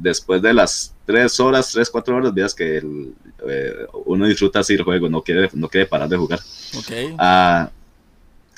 [0.00, 3.74] después de las tres horas, tres, cuatro horas, veas que eh,
[4.06, 6.40] uno disfruta así el juego, no quiere, no quiere parar de jugar.
[6.78, 7.14] Okay.
[7.18, 7.70] Ah,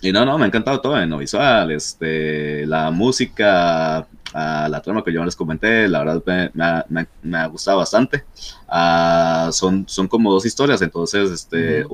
[0.01, 4.83] y no, no, me ha encantado todo en lo visual, este, la música, ah, la
[4.83, 6.51] trama que yo les comenté, la verdad
[7.23, 8.25] me, ha, gustado bastante.
[8.69, 11.85] Ah, son, son como dos historias, entonces este,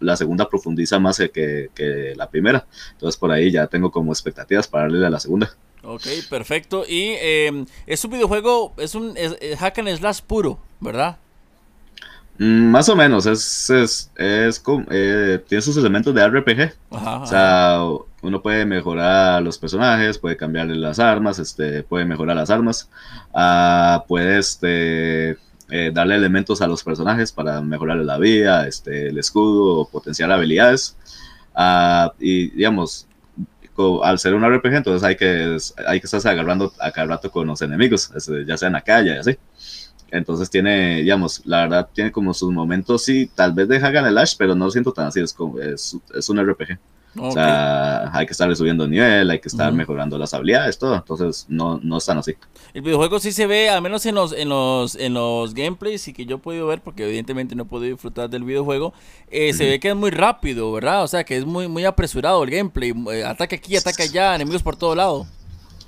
[0.00, 2.66] la segunda profundiza más que, que, la primera.
[2.92, 5.50] Entonces por ahí ya tengo como expectativas para darle a la segunda.
[5.82, 6.84] Ok, perfecto.
[6.86, 9.14] Y eh, es un videojuego, es un
[9.58, 11.18] hack and slash puro, ¿verdad?
[12.40, 16.72] Mm, más o menos, es, es, es eh, tiene sus elementos de RPG.
[16.88, 17.80] o sea,
[18.22, 22.88] uno puede mejorar los personajes, puede cambiarle las armas, este, puede mejorar las armas,
[23.34, 25.30] uh, puede este,
[25.68, 30.96] eh, darle elementos a los personajes para mejorarle la vida, este, el escudo, potenciar habilidades.
[31.54, 33.06] Uh, y digamos,
[34.04, 37.46] al ser un RPG, entonces hay que, hay que estarse agarrando a cada rato con
[37.46, 38.10] los enemigos,
[38.46, 39.38] ya sea en la calle y así.
[40.10, 44.18] Entonces tiene, digamos, la verdad tiene como sus momentos, sí, tal vez de Hagan el
[44.18, 46.78] Ash, pero no lo siento tan así, es, como, es, es un RPG.
[47.18, 50.94] O sea, hay que estar subiendo nivel, hay que estar mejorando las habilidades, todo.
[50.94, 52.36] Entonces, no, no están así.
[52.72, 56.12] El videojuego sí se ve, al menos en los, en los, en los gameplays y
[56.12, 58.92] que yo he podido ver, porque evidentemente no he podido disfrutar del videojuego,
[59.30, 61.02] eh, se ve que es muy rápido, ¿verdad?
[61.02, 62.92] O sea, que es muy, muy apresurado el gameplay.
[63.12, 65.26] Eh, ataque aquí, ataque allá, enemigos por todo lado.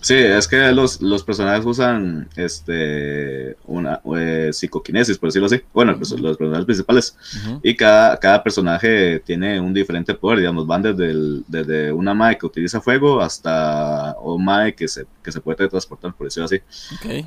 [0.03, 5.61] Sí, es que los, los personajes usan este una eh, psicoquinesis, por decirlo así.
[5.73, 7.17] Bueno, pues, los personajes principales.
[7.62, 12.47] Y cada, cada personaje tiene un diferente poder, digamos, van desde, desde una Mae que
[12.47, 16.61] utiliza fuego hasta un Mae que se, que se puede transportar, por decirlo así.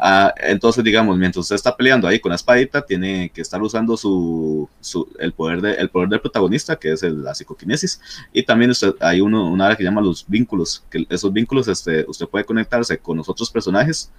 [0.02, 3.96] Ah, entonces, digamos, mientras usted está peleando ahí con la espadita, tiene que estar usando
[3.96, 8.02] su, su el, poder de, el poder del protagonista, que es la psicoquinesis.
[8.34, 12.04] Y también usted, hay uno, una área que llama los vínculos, que esos vínculos este,
[12.06, 12.65] usted puede conectar
[13.02, 14.12] con los otros personajes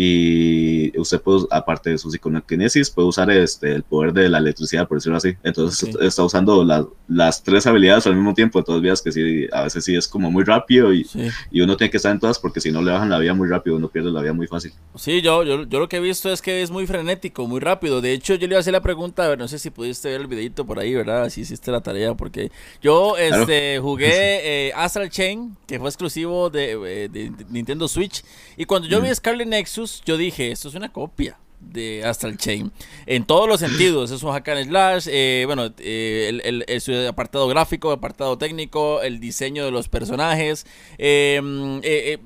[0.00, 4.86] y usted puede, aparte de su psicokinesis, puede usar este, el poder de la electricidad,
[4.86, 5.34] por decirlo así.
[5.42, 6.64] Entonces está usando
[7.08, 10.30] las tres habilidades al mismo tiempo, entonces vías que sí, a veces sí es como
[10.30, 11.04] muy rápido y,
[11.50, 13.48] y, uno tiene que estar en todas porque si no le bajan la vida muy
[13.48, 14.72] rápido, uno pierde la vida muy fácil.
[14.94, 18.00] Sí, yo, yo, yo lo que he visto es que es muy frenético, muy rápido.
[18.00, 20.10] De hecho, yo le iba a hacer la pregunta, a ver, no sé si pudiste
[20.10, 21.28] ver el videito por ahí, ¿verdad?
[21.28, 24.08] Si hiciste la tarea, porque yo este, jugué
[24.68, 28.22] eh, Astral Chain, que fue exclusivo de, eh, de, Nintendo Switch,
[28.56, 32.72] y cuando yo vi Scarlet Nexus, yo dije, esto es una copia de Astral Chain
[33.06, 34.10] en todos los sentidos.
[34.10, 39.64] Es un hack and slash, eh, bueno, eh, el, apartado gráfico, apartado técnico, el diseño
[39.64, 40.66] de los personajes,
[40.98, 42.18] em, eh,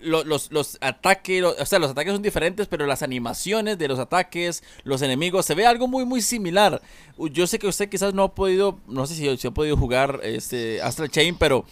[0.00, 4.62] los, los, ataques, o sea, los ataques son diferentes, pero las animaciones de los ataques,
[4.82, 6.82] los enemigos, se ve algo muy, muy similar.
[7.16, 10.20] Yo sé que usted quizás no ha podido, no sé si, si ha podido jugar
[10.22, 11.64] este Astral Chain, pero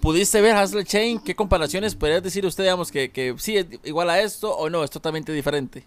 [0.00, 1.20] ¿Pudiste ver Hustle Chain?
[1.20, 4.84] ¿Qué comparaciones podrías decir usted, digamos, que, que sí es igual a esto o no,
[4.84, 5.84] es totalmente diferente?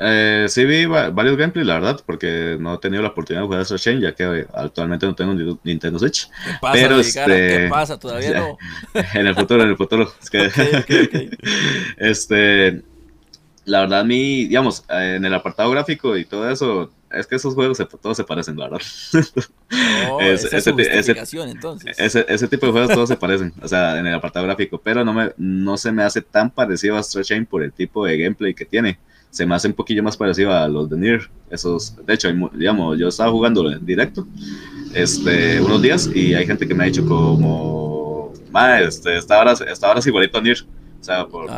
[0.00, 3.62] Eh, sí vi varios gameplays, la verdad, porque no he tenido la oportunidad de jugar
[3.62, 6.28] Hustle Chain, ya que actualmente no tengo Nintendo Switch.
[6.28, 7.98] ¿Qué pasa, Pero, este, ¿Qué pasa?
[7.98, 8.58] Todavía no.
[9.14, 10.12] en el futuro, en el futuro.
[10.22, 11.30] Es que,
[11.96, 12.82] este,
[13.64, 17.78] la verdad, mi, digamos, en el apartado gráfico y todo eso, es que esos juegos
[18.00, 18.86] todos se parecen, la verdad.
[20.10, 20.74] Oh, ese, ese,
[21.98, 25.12] ese, tipo de juegos todos se parecen, o sea, en el apartado gráfico, pero no,
[25.12, 28.54] me, no se me hace tan parecido a Astral Chain por el tipo de gameplay
[28.54, 28.98] que tiene.
[29.30, 31.30] Se me hace un poquillo más parecido a los de Nier.
[31.50, 34.26] Esos, de hecho, digamos, yo estaba jugando en directo
[34.94, 38.32] este, unos días y hay gente que me ha dicho como,
[38.80, 40.64] este, esta hora, esta hora es igualito a Nier.
[41.08, 41.48] Sea, por,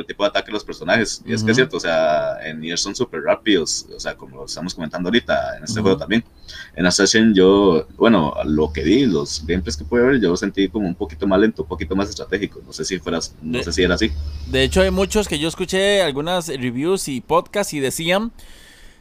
[0.00, 1.22] el tipo, de ataque de los personajes.
[1.24, 4.46] Y es que es cierto, o sea, en Nier son súper rápidos, o sea, como
[4.46, 6.24] estamos comentando ahorita, en este juego también.
[6.74, 10.88] En Assassin yo, bueno, lo que vi, los gameplays que pude ver, yo sentí como
[10.88, 12.60] un poquito más lento, un poquito más estratégico.
[12.66, 14.10] No sé si fueras, no sé si era así.
[14.48, 18.32] De hecho, hay muchos que yo escuché algunas reviews y podcasts y decían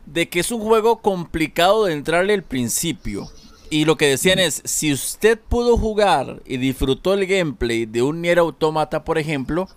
[0.05, 3.27] de que es un juego complicado de entrarle al principio.
[3.69, 8.21] Y lo que decían es, si usted pudo jugar y disfrutó el gameplay de un
[8.21, 9.67] Nier Automata, por ejemplo,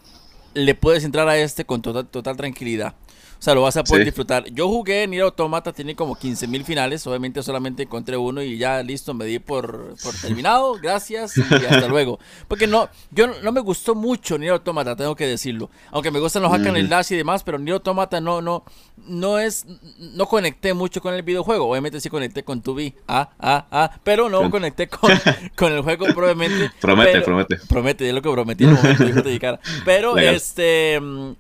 [0.55, 2.95] le puedes entrar a este con total, total tranquilidad.
[3.43, 4.45] O sea, lo vas a poder disfrutar.
[4.53, 7.05] Yo jugué Nier Automata, tiene como 15.000 finales.
[7.09, 10.75] Obviamente solamente encontré uno y ya listo, me di por, por terminado.
[10.81, 12.21] Gracias y hasta luego.
[12.47, 15.71] Porque no, yo no, me gustó mucho Nier Automata, tengo que decirlo.
[15.91, 18.63] Aunque me gustan los hack and slash y demás, pero Nier Automata no, no,
[19.09, 19.67] no es,
[19.99, 21.69] no conecté mucho con el videojuego.
[21.69, 22.79] Obviamente sí conecté con tu
[23.09, 25.11] ah, ah, ah, pero no conecté con,
[25.57, 26.71] con el juego probablemente.
[26.81, 27.57] Promete, promete.
[27.69, 31.33] Promete, es lo que prometí en el momento de Pero este, mm,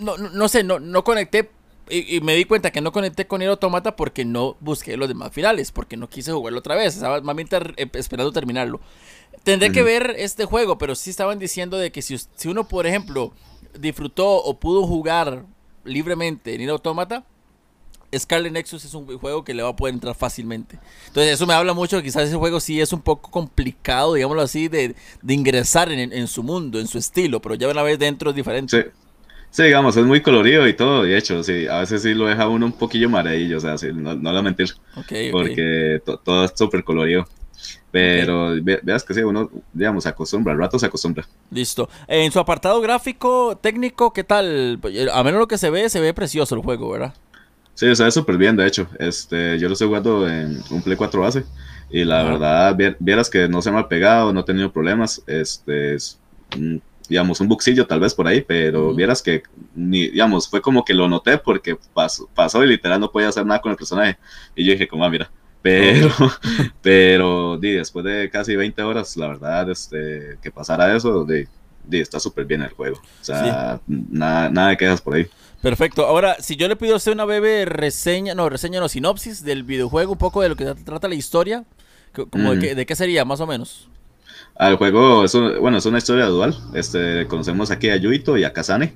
[0.00, 1.50] no, no sé, no, no conecté
[1.90, 5.32] y, me di cuenta que no conecté con el automata porque no busqué los demás
[5.32, 8.80] finales, porque no quise jugarlo otra vez, estaba más bien eh, esperando terminarlo.
[9.42, 12.86] Tendré que ver este juego, pero sí estaban diciendo de que si, si uno, por
[12.86, 13.32] ejemplo,
[13.78, 15.44] disfrutó o pudo jugar
[15.84, 17.24] libremente en el automata,
[18.16, 20.78] Scarlet Nexus es un juego que le va a poder entrar fácilmente.
[21.06, 24.68] Entonces eso me habla mucho, quizás ese juego sí es un poco complicado, digámoslo así,
[24.68, 24.94] de,
[25.26, 28.82] ingresar en, en, su mundo, en su estilo, pero ya una vez dentro es diferente.
[28.82, 28.88] Sí.
[29.50, 32.48] Sí, digamos, es muy colorido y todo, de hecho, sí, a veces sí lo deja
[32.48, 34.68] uno un poquillo mareillo, o sea, sí, no, no lo voy a mentir,
[35.32, 37.26] porque todo es súper colorido.
[37.90, 41.26] Pero veas que sí, uno, digamos, se acostumbra, al rato se acostumbra.
[41.50, 41.88] Listo.
[42.06, 44.78] En su apartado gráfico, técnico, ¿qué tal?
[45.12, 47.12] A menos lo que se ve, se ve precioso el juego, ¿verdad?
[47.74, 48.86] Sí, se ve súper bien, de hecho.
[48.98, 51.44] Este, yo lo estoy jugando en un Play 4 base.
[51.90, 55.22] Y la verdad, vieras que no se me ha pegado, no he tenido problemas.
[55.26, 56.20] Este, es,
[57.10, 59.42] digamos, un buxillo tal vez por ahí, pero vieras que,
[59.74, 63.44] ni, digamos, fue como que lo noté porque pasó, pasó y literal no podía hacer
[63.44, 64.16] nada con el personaje.
[64.54, 65.28] Y yo dije, como, ah, mira,
[65.60, 66.08] pero,
[66.82, 71.48] pero di, después de casi 20 horas, la verdad, este, que pasara eso, di,
[71.90, 72.98] está súper bien el juego.
[72.98, 75.26] O sea, nada, nada de quejas por ahí.
[75.60, 76.06] Perfecto.
[76.06, 79.64] Ahora, si yo le pido a usted una breve reseña, no, reseña, no, sinopsis del
[79.64, 81.64] videojuego, un poco de lo que trata la historia,
[82.30, 83.89] como de, qué, de, qué, sería, más o menos.
[84.58, 86.56] El juego es, bueno, es una historia dual.
[86.74, 88.94] Este, conocemos aquí a Yuito y a Kazane.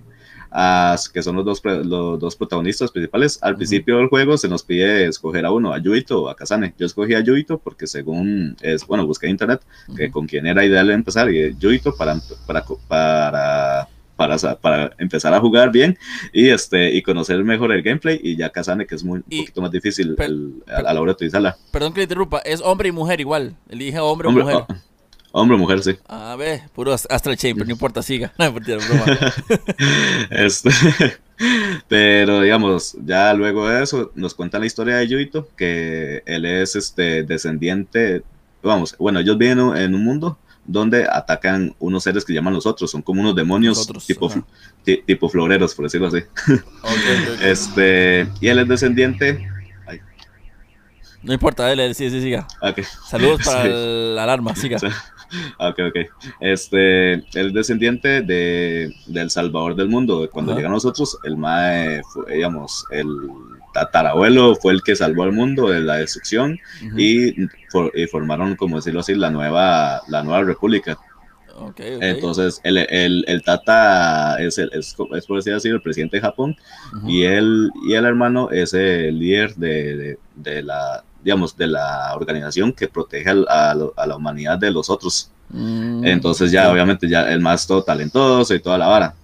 [1.12, 3.38] que son los dos, los dos protagonistas principales.
[3.42, 6.74] Al principio del juego se nos pide escoger a uno, a Yuito o a Kazane.
[6.78, 9.62] Yo escogí a Yuito porque según es, bueno, busqué en internet
[9.96, 15.40] que con quién era ideal empezar y Yuito para, para, para para, para, empezar a
[15.40, 15.98] jugar bien
[16.32, 19.60] y este y conocer mejor el gameplay y ya Kazane que es muy, un poquito
[19.60, 20.16] más difícil
[20.66, 21.56] a, la hora de utilizarla.
[21.72, 24.64] Perdón que le interrumpa, es hombre y mujer igual, elige hombre, hombre o mujer.
[24.68, 24.74] Oh,
[25.36, 25.96] Hombre o mujer, sí.
[26.06, 28.32] A ver, puro Astral Chain, pero no importa, siga.
[28.38, 29.04] No, mentira, broma.
[30.30, 30.70] este,
[31.88, 36.76] pero digamos, ya luego de eso, nos cuenta la historia de Yuito, que él es
[36.76, 38.22] este descendiente,
[38.62, 42.88] vamos, bueno, ellos viven en un mundo donde atacan unos seres que llaman los otros,
[42.92, 44.32] son como unos demonios tipo,
[44.84, 46.18] tipo floreros, por decirlo así.
[47.42, 49.48] Este, y él es descendiente
[51.24, 52.46] no importa, dale, sí, sí, siga.
[52.60, 52.84] Okay.
[53.08, 54.76] Saludos para la alarma, siga.
[55.58, 55.96] Ok, ok.
[56.40, 60.28] Este, el descendiente de, del Salvador del mundo.
[60.32, 63.08] Cuando llegan nosotros, el Mae, digamos, el
[63.72, 66.58] tatarabuelo fue el que salvó al mundo de la destrucción
[66.96, 67.34] y,
[68.10, 70.98] formaron, como decirlo así, la nueva, la nueva república.
[71.56, 76.22] Okay, Entonces, el, el, el, Tata es, el, es, por decir así, el presidente de
[76.22, 76.56] Japón
[77.06, 82.72] y, él, y el hermano es el líder de, de la digamos, de la organización
[82.72, 85.30] que protege a, la humanidad de los otros.
[85.48, 89.14] Mm, Entonces ya, obviamente, ya el más todo talentoso y toda la vara.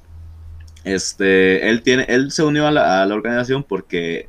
[0.83, 4.29] Este, él tiene, él se unió a la, organización porque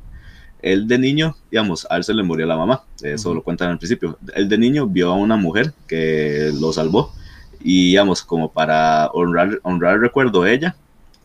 [0.60, 3.78] él de niño, digamos, a él se le murió la mamá, eso lo cuentan al
[3.78, 4.18] principio.
[4.34, 7.12] Él de niño vio a una mujer que lo salvó
[7.60, 10.76] y, digamos, como para honrar, honrar el recuerdo de ella,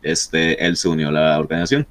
[0.02, 1.86] este, él se unió a la organización.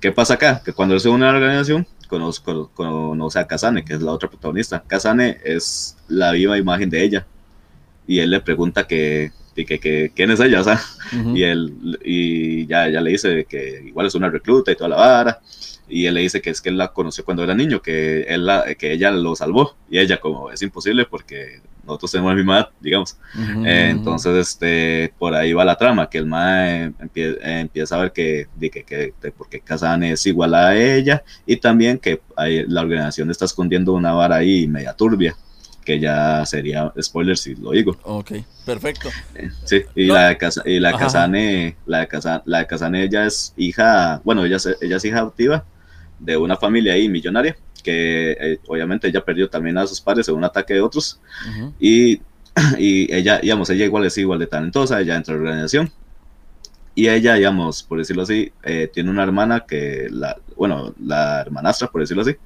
[0.00, 0.62] ¿Qué pasa acá?
[0.64, 4.12] Que cuando él se une a la organización, conozco, conoce a Kazane, que es la
[4.12, 4.84] otra protagonista.
[4.86, 7.26] Kazane es la viva imagen de ella.
[8.06, 10.78] Y él le pregunta que, que, quién es ella, o sea,
[11.34, 14.96] y él y ya, ya le dice que igual es una recluta y toda la
[14.96, 15.40] vara.
[15.88, 18.44] Y él le dice que es que él la conoció cuando era niño, que, él
[18.44, 19.74] la, que ella lo salvó.
[19.88, 23.16] Y ella, como es imposible porque nosotros tenemos la misma edad, digamos.
[23.64, 26.92] entonces, este, por ahí va la trama, que el mae
[27.42, 32.20] empieza a ver que, que, que, porque Kazane es igual a ella y también que
[32.36, 35.36] la organización está escondiendo una vara ahí media turbia
[35.84, 37.96] que ya sería spoiler si lo digo.
[38.04, 38.32] Ok,
[38.64, 39.08] perfecto.
[39.34, 43.26] Eh, sí, y la de, y la Kazane, la de Kazane, la de Kazane ella
[43.26, 45.64] es hija, bueno, ella, ella es hija adoptiva
[46.18, 50.34] de una familia ahí millonaria que eh, obviamente ella perdió también a sus padres en
[50.34, 51.20] un ataque de otros
[51.78, 52.20] y,
[52.78, 55.92] y, ella, digamos, ella igual es igual de talentosa, ella entra a la organización
[56.94, 61.88] y ella, digamos, por decirlo así, eh, tiene una hermana que, la, bueno, la hermanastra,
[61.88, 62.36] por decirlo así,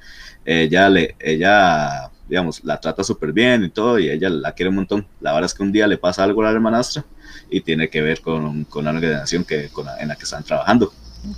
[0.45, 4.77] ella, le, ella, digamos, la trata súper bien y todo y ella la quiere un
[4.77, 5.07] montón.
[5.21, 7.05] La verdad es que un día le pasa algo a la hermanastra
[7.51, 10.93] y tiene que ver con, con la organización que, con en la que están trabajando.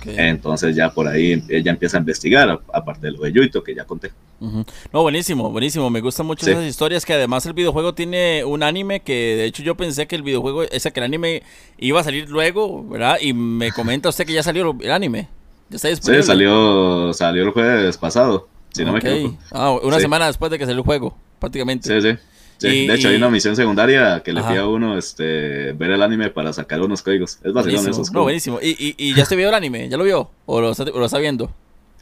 [0.05, 3.85] Entonces ya por ahí ella empieza a investigar, aparte de lo de Yuito que ya
[3.85, 4.11] conté.
[4.39, 5.89] No, buenísimo, buenísimo.
[5.89, 9.63] Me gustan mucho esas historias que además el videojuego tiene un anime que de hecho
[9.63, 11.43] yo pensé que el videojuego, ese que el anime
[11.77, 13.17] iba a salir luego, ¿verdad?
[13.21, 15.27] Y me comenta usted que ya salió el anime.
[15.69, 16.23] ¿Ya está disponible?
[16.23, 19.37] Sí, salió, salió el jueves pasado, si no me equivoco.
[19.51, 22.01] Ah, una semana después de que salió el juego, prácticamente.
[22.01, 22.17] Sí, sí.
[22.59, 26.01] Sí, de hecho hay una misión secundaria que le pide a uno este, ver el
[26.01, 27.39] anime para sacar unos códigos.
[27.41, 28.03] Es básicamente eso.
[28.11, 28.59] No, buenísimo.
[28.61, 29.87] ¿Y, y, y ya se vio el anime?
[29.87, 30.29] ¿Ya lo vio?
[30.45, 31.49] ¿O lo está, viendo?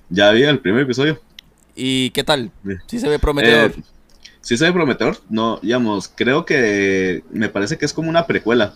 [0.09, 1.21] Ya vi el primer episodio.
[1.75, 2.51] ¿Y qué tal?
[2.87, 3.69] ¿Sí se ve prometedor?
[3.69, 3.83] Eh,
[4.41, 5.19] sí se ve prometedor.
[5.29, 8.73] No, digamos, creo que me parece que es como una precuela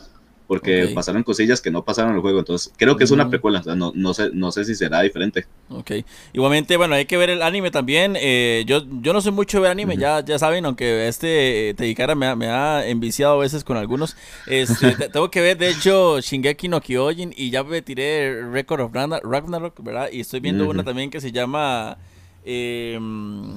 [0.52, 2.39] porque pasaron cosillas que no pasaron en el juego.
[2.39, 3.62] Entonces, creo que es una precuela.
[3.74, 5.45] no, no, sé, no sé si será diferente.
[5.70, 5.91] Ok.
[6.34, 8.18] Igualmente, bueno, hay que ver el anime también.
[8.20, 11.74] Eh, yo, yo no soy mucho de ver anime, ya, ya saben, aunque este eh,
[11.74, 14.18] Teikara me, me ha enviciado a veces con algunos.
[14.45, 18.91] Este, tengo que ver, de hecho, Shingeki no Kyojin y ya me tiré Record of
[18.93, 20.10] Ragnarok, ¿verdad?
[20.12, 21.97] Y estoy viendo una también que se llama...
[22.43, 23.54] Em,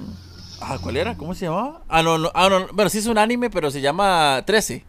[0.60, 1.16] ah, ¿cuál era?
[1.16, 1.82] ¿Cómo se llamaba?
[1.88, 4.84] Ah, no, no, ah, no, bueno, sí es un anime, pero se llama 13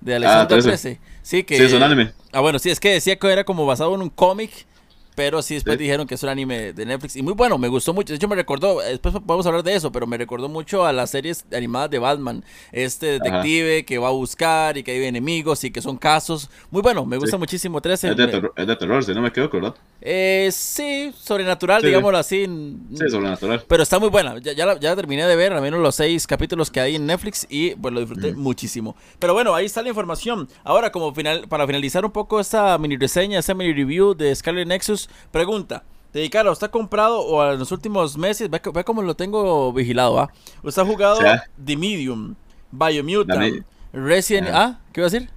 [0.00, 1.11] de Alexander ah, 13.
[1.22, 1.56] Sí, que.
[1.56, 2.12] Sí, es un anime.
[2.32, 4.66] Ah, bueno, sí, es que decía que era como basado en un cómic.
[5.14, 7.16] Pero sí, después dijeron que es un anime de Netflix.
[7.16, 8.12] Y muy bueno, me gustó mucho.
[8.12, 11.10] De hecho, me recordó, después podemos hablar de eso, pero me recordó mucho a las
[11.10, 12.44] series animadas de Batman.
[12.72, 16.48] Este detective que va a buscar y que hay enemigos y que son casos.
[16.70, 18.10] Muy bueno, me gusta muchísimo 13.
[18.10, 19.74] Es de, terror, es de terror, si no me quedo, ¿verdad?
[20.00, 22.46] Eh, sí, sobrenatural, digámoslo así.
[22.94, 23.64] Sí, sobrenatural.
[23.68, 24.38] Pero está muy buena.
[24.38, 27.46] Ya, ya, ya, terminé de ver al menos los seis capítulos que hay en Netflix
[27.48, 28.96] y pues lo disfruté muchísimo.
[29.18, 30.48] Pero bueno, ahí está la información.
[30.64, 34.66] Ahora, como final, para finalizar un poco esta mini reseña, esta mini review de Scarlet
[34.66, 35.84] Nexus pregunta.
[36.12, 38.50] Dedicado, ¿usted ha comprado o en los últimos meses?
[38.50, 40.30] Ve, ve cómo lo tengo vigilado, ¿ah?
[40.62, 41.20] ¿Usted ha jugado
[41.64, 42.34] The Medium,
[42.70, 44.48] Biomutant, Resident...
[44.52, 44.78] ¿Ah?
[44.92, 45.30] ¿Qué iba a decir?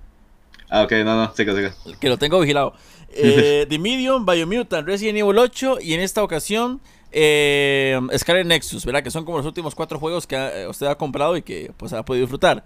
[0.69, 1.73] Ah, ok, no, no, siga, siga.
[1.99, 2.73] Que lo tengo vigilado.
[3.17, 6.81] Eh, The Medium, Biomutant, Resident Evil 8 y en esta ocasión
[7.17, 9.01] eh, Scarlet Nexus, ¿verdad?
[9.01, 11.93] Que son como los últimos cuatro juegos que eh, usted ha comprado y que pues
[11.93, 12.65] ha podido disfrutar.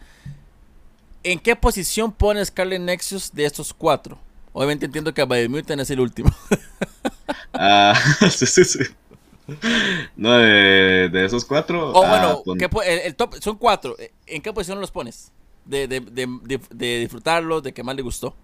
[1.22, 4.18] ¿En qué posición pone Scarlet Nexus de estos cuatro?
[4.54, 6.32] Obviamente entiendo que Biomutant es el último.
[7.54, 7.93] ah,
[8.32, 8.80] sí, sí, sí.
[10.16, 11.89] No, de, esos cuatro.
[11.89, 13.95] O bueno, ah, el, top, son cuatro.
[14.28, 15.32] ¿En qué posición los pones?
[15.66, 18.36] De, de, de, de disfrutarlos, de que más le gustó.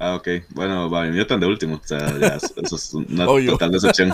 [0.00, 0.28] Ah, ok.
[0.48, 1.76] Bueno, Biomutant de último.
[1.76, 4.10] O sea, ya, eso es una total decepción.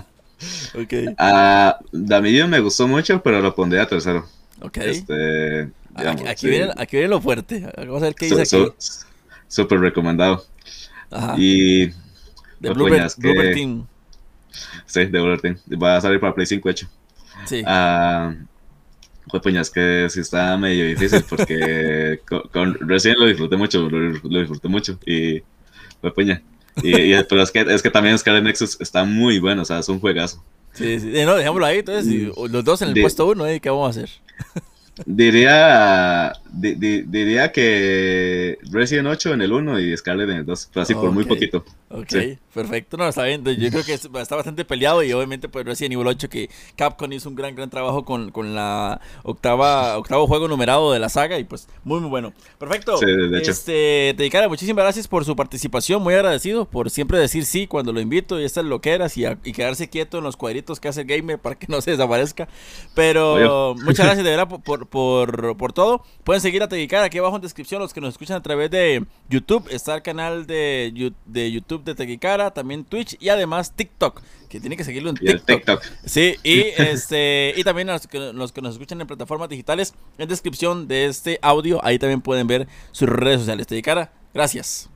[0.75, 1.15] ok.
[1.17, 4.27] Ah, Damillo me gustó mucho, pero lo pondría tercero.
[4.61, 4.79] Ok.
[4.79, 7.71] Este, aquí, viene, aquí, viene, lo fuerte.
[7.77, 8.73] Vamos a ver qué dice aquí.
[9.47, 10.45] Súper recomendado.
[11.11, 11.35] Ajá.
[11.39, 11.87] Y.
[12.61, 13.53] De que...
[13.55, 13.87] Team.
[14.87, 15.59] Sí, de Bluebird Team.
[15.83, 16.89] Va a salir para Play 5 hecho.
[17.45, 17.63] Sí.
[17.67, 18.35] Ah.
[19.29, 22.21] Pues puñas que sí está medio difícil porque
[22.53, 25.43] con, recién lo disfruté mucho, lo, lo disfruté mucho y
[26.01, 26.43] fue puña.
[26.83, 29.89] Y, pero es que, es que también Scarlet Nexus está muy bueno, o sea, es
[29.89, 30.45] un juegazo.
[30.75, 32.07] Sí, sí, no, dejémoslo ahí, entonces,
[32.51, 33.61] los dos en el puesto uno, ¿eh?
[33.61, 34.11] ¿qué vamos a hacer?
[35.07, 40.95] Diría, diría que Resident 8 en el 1 y Scarlet en el 2, pero así
[40.95, 41.65] por muy poquito.
[41.89, 42.15] Ok,
[42.53, 46.09] perfecto, no, está bien, yo creo que está bastante peleado y obviamente pues Resident Evil
[46.09, 50.93] 8 que Capcom hizo un gran, gran trabajo con, con la octava, octavo juego numerado
[50.93, 52.33] de la saga y pues muy, muy bueno.
[52.59, 53.51] Perfecto, sí, de hecho.
[53.51, 58.01] este, Dedicara, muchísimas gracias por su participación, muy agradecido por siempre decir sí cuando lo
[58.01, 61.39] invito y estas loqueras y, y quedarse quieto en los cuadritos que hace el gamer
[61.39, 62.49] para que no se desaparezca,
[62.95, 66.03] pero muchas gracias de verdad por por, por, todo.
[66.25, 69.05] Pueden seguir a Teguicara aquí abajo en descripción los que nos escuchan a través de
[69.29, 69.67] YouTube.
[69.69, 74.77] Está el canal de, de YouTube de Teguicara, también Twitch y además TikTok, que tiene
[74.77, 75.83] que seguirlo en TikTok.
[76.05, 80.29] Sí, y, este, y también los que, los que nos escuchan en plataformas digitales, en
[80.29, 83.67] descripción de este audio, ahí también pueden ver sus redes sociales.
[83.67, 84.89] Teguicara, gracias.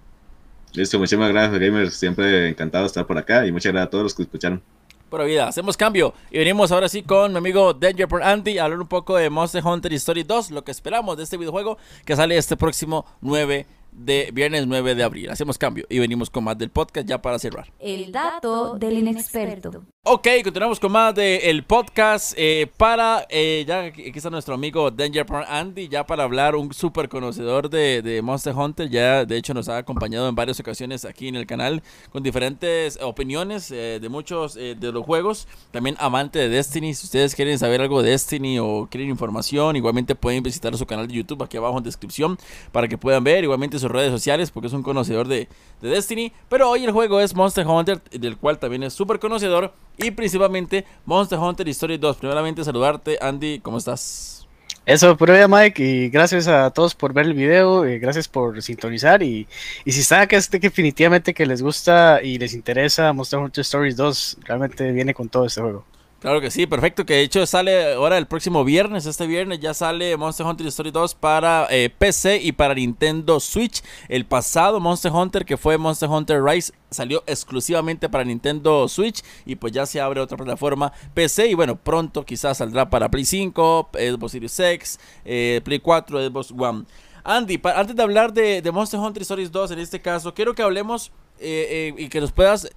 [0.73, 1.95] Listo, muchísimas gracias, gamers.
[1.95, 4.63] Siempre encantado de estar por acá y muchas gracias a todos los que escucharon.
[5.11, 8.65] Pura vida, hacemos cambio y venimos ahora sí con mi amigo Danger por Andy a
[8.65, 12.15] hablar un poco de Monster Hunter Story 2, lo que esperamos de este videojuego que
[12.15, 15.31] sale este próximo 9 de viernes 9 de abril.
[15.31, 17.73] Hacemos cambio y venimos con más del podcast ya para cerrar.
[17.81, 19.85] El dato del inexperto.
[20.03, 25.27] Ok, continuamos con más del podcast eh, para, eh, ya aquí está nuestro amigo Danger
[25.47, 29.77] Andy, ya para hablar, un súper conocedor de, Monster Hunter, ya de hecho nos ha
[29.77, 31.83] acompañado en varias ocasiones aquí en el canal
[32.13, 37.35] con diferentes opiniones eh, de muchos de los juegos, también amante de Destiny, si ustedes
[37.35, 41.43] quieren saber algo de Destiny o quieren información, igualmente pueden visitar su canal de YouTube
[41.43, 42.39] aquí abajo en descripción
[42.73, 45.47] para que puedan ver, igualmente sus redes sociales porque es un conocedor de,
[45.83, 49.75] de Destiny, pero hoy el juego es Monster Hunter, del cual también es súper conocedor
[50.03, 52.17] y principalmente Monster Hunter Story 2.
[52.17, 54.47] Primeramente saludarte, Andy, ¿cómo estás?
[54.87, 59.23] Eso, prueba Mike, y gracias a todos por ver el video, y gracias por sintonizar,
[59.23, 59.47] y,
[59.85, 63.97] y si está que este definitivamente que les gusta y les interesa Monster Hunter Stories
[63.97, 65.85] 2, realmente viene con todo este juego.
[66.21, 67.07] Claro que sí, perfecto.
[67.07, 69.07] Que de hecho sale ahora el próximo viernes.
[69.07, 73.83] Este viernes ya sale Monster Hunter Story 2 para eh, PC y para Nintendo Switch.
[74.07, 79.23] El pasado Monster Hunter, que fue Monster Hunter Rise, salió exclusivamente para Nintendo Switch.
[79.47, 81.49] Y pues ya se abre otra plataforma PC.
[81.49, 86.53] Y bueno, pronto quizás saldrá para Play 5, Xbox Series X, eh, Play 4, Xbox
[86.53, 86.85] One.
[87.25, 91.13] Andy, antes de hablar de, Monster Hunter Stories 2 en este caso, quiero que hablemos
[91.39, 92.71] eh, y que nos puedas,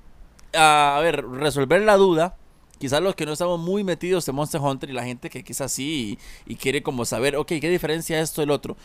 [0.53, 2.37] a ver, resolver la duda
[2.83, 5.71] quizás los que no estamos muy metidos en Monster Hunter y la gente que quizás
[5.71, 8.75] sí y, quiere como saber, ok, ¿qué diferencia esto del otro?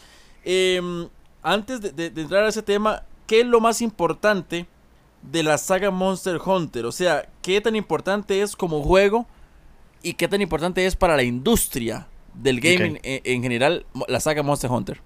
[0.44, 1.08] Em,
[1.42, 4.66] antes de, entrar a ese tema, ¿qué es lo más importante
[5.20, 6.86] de la saga Monster Hunter?
[6.86, 9.26] O sea, ¿qué tan importante es como juego
[10.00, 14.44] y qué tan importante es para la industria del gaming en, en general la saga
[14.44, 15.00] Monster Hunter?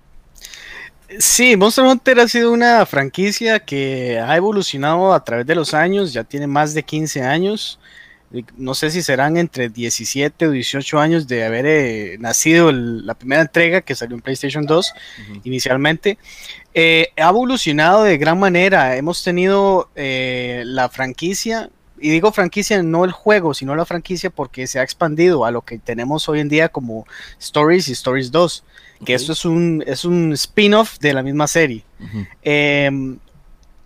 [1.18, 6.12] Sí, Monster Hunter ha sido una franquicia que ha evolucionado a través de los años,
[6.12, 7.78] ya tiene más de 15 años
[8.56, 13.42] no sé si serán entre 17 o 18 años de haber eh, nacido la primera
[13.42, 14.92] entrega que salió en PlayStation 2
[15.44, 16.18] inicialmente.
[16.74, 18.96] Eh, ha evolucionado de gran manera.
[18.96, 21.70] Hemos tenido eh, la franquicia,
[22.00, 25.62] y digo franquicia no el juego, sino la franquicia porque se ha expandido a lo
[25.62, 27.06] que tenemos hoy en día como
[27.38, 28.64] Stories y Stories 2,
[29.04, 31.84] que esto es un, es un spin-off de la misma serie.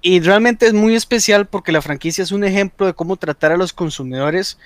[0.06, 3.56] Y realmente es muy especial porque la franquicia es un ejemplo de cómo tratar a
[3.56, 4.56] los consumidores,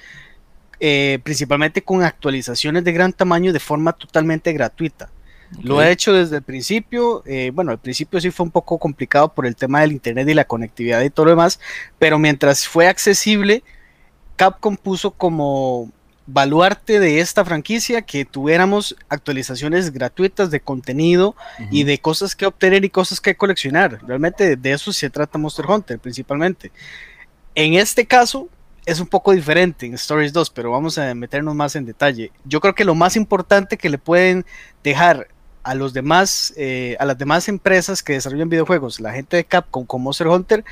[0.80, 5.11] eh, principalmente con actualizaciones de gran tamaño de forma totalmente gratuita.
[5.62, 7.22] Lo ha hecho desde el principio.
[7.24, 10.34] Eh, bueno, al principio sí fue un poco complicado por el tema del internet y
[10.34, 11.59] la conectividad y todo lo demás,
[11.99, 13.64] pero mientras fue accesible,
[14.36, 15.91] Capcom puso como
[16.33, 21.35] baluarte de esta franquicia que tuviéramos actualizaciones gratuitas de contenido
[21.70, 24.01] y de cosas que obtener y cosas que coleccionar.
[24.07, 26.70] Realmente de eso se trata Monster Hunter principalmente.
[27.55, 28.49] En este caso
[28.87, 32.33] es un poco diferente en Stories 2, pero vamos a meternos más en detalle.
[32.45, 34.47] Yo creo que lo más importante que le pueden
[34.83, 35.28] dejar
[35.62, 39.85] a los demás, eh, a las demás empresas que desarrollan videojuegos, la gente de Capcom
[39.85, 40.64] con Monster Hunter,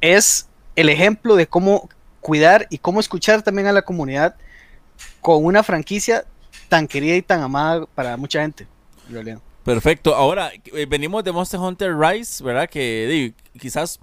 [0.00, 1.88] es el ejemplo de cómo
[2.20, 4.36] cuidar y cómo escuchar también a la comunidad
[5.26, 6.24] con una franquicia
[6.68, 8.64] tan querida y tan amada para mucha gente.
[9.64, 10.14] Perfecto.
[10.14, 12.70] Ahora, eh, venimos de Monster Hunter Rise, ¿verdad?
[12.70, 13.98] Que quizás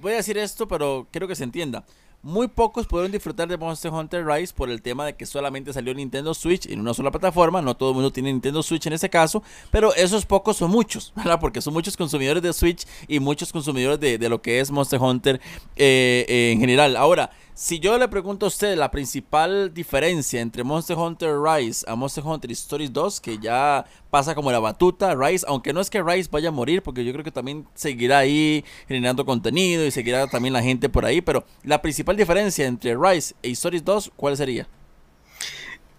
[0.00, 1.84] voy a decir esto, pero quiero que se entienda.
[2.22, 5.92] Muy pocos pudieron disfrutar de Monster Hunter Rise por el tema de que solamente salió
[5.92, 7.60] Nintendo Switch en una sola plataforma.
[7.60, 11.12] No todo el mundo tiene Nintendo Switch en ese caso, pero esos pocos son muchos,
[11.16, 11.38] ¿verdad?
[11.40, 15.42] Porque son muchos consumidores de Switch y muchos consumidores de, lo que es Monster Hunter
[15.76, 16.96] eh, eh, en general.
[16.96, 21.96] Ahora, si yo le pregunto a usted la principal diferencia entre Monster Hunter Rise a
[21.96, 26.00] Monster Hunter Stories 2, que ya pasa como la batuta, Rise, aunque no es que
[26.00, 30.28] Rise vaya a morir, porque yo creo que también seguirá ahí generando contenido y seguirá
[30.28, 34.36] también la gente por ahí, pero la principal diferencia entre Rise e Stories 2, ¿cuál
[34.36, 34.68] sería?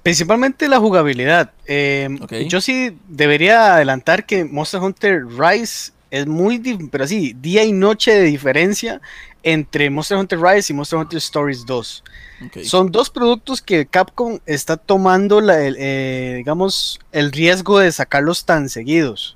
[0.01, 1.51] Principalmente la jugabilidad.
[1.65, 7.71] Em, yo sí debería adelantar que Monster Hunter Rise es muy, pero así, día y
[7.71, 9.01] noche de diferencia
[9.43, 12.03] entre Monster Hunter Rise y Monster Hunter Stories 2.
[12.63, 18.45] Son dos productos que Capcom está tomando, la, el, eh, digamos, el riesgo de sacarlos
[18.45, 19.35] tan seguidos.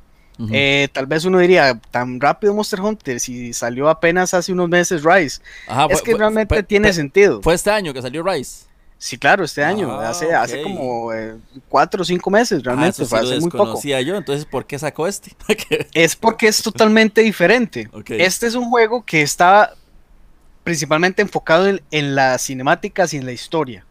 [0.52, 5.04] Eh, tal vez uno diría, tan rápido Monster Hunter, si salió apenas hace unos meses
[5.04, 5.42] Rise.
[5.90, 7.42] es que realmente tiene sentido.
[7.42, 8.66] Fue este año que salió Rise.
[9.04, 11.36] Sí, claro, este año, ah, hace, hace como eh,
[11.68, 13.78] cuatro o cinco meses ah, realmente, fue hace muy poco.
[13.84, 15.36] yo, entonces ¿por qué sacó este?
[15.94, 17.90] es porque es totalmente diferente.
[18.08, 19.74] Este es un juego que está
[20.64, 23.86] principalmente enfocado en, las cinemáticas y en la historia.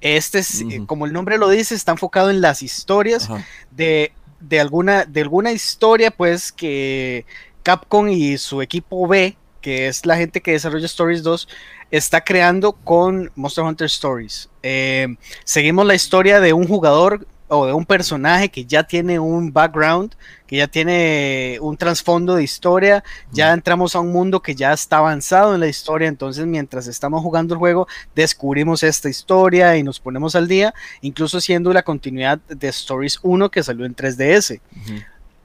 [0.00, 3.28] Este es, eh, como el nombre lo dice, está enfocado en las historias
[3.70, 7.26] de, de, alguna, de alguna historia, pues, que
[7.62, 11.48] Capcom y su equipo B, que es la gente que desarrolla Stories 2,
[11.90, 14.48] está creando con Monster Hunter Stories.
[14.62, 19.52] Eh, seguimos la historia de un jugador o de un personaje que ya tiene un
[19.52, 20.14] background,
[20.46, 24.98] que ya tiene un trasfondo de historia, ya entramos a un mundo que ya está
[24.98, 29.98] avanzado en la historia, entonces mientras estamos jugando el juego descubrimos esta historia y nos
[29.98, 34.60] ponemos al día, incluso siendo la continuidad de Stories 1 que salió en 3DS.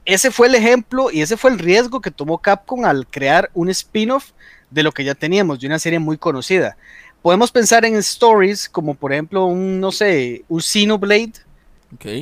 [0.04, 3.70] Ese fue el ejemplo y ese fue el riesgo que tomó Capcom al crear un
[3.70, 4.32] spin-off
[4.70, 6.76] de lo que ya teníamos, de una serie muy conocida.
[7.22, 11.32] Podemos pensar en stories como por ejemplo un, no sé, un Xenoblade,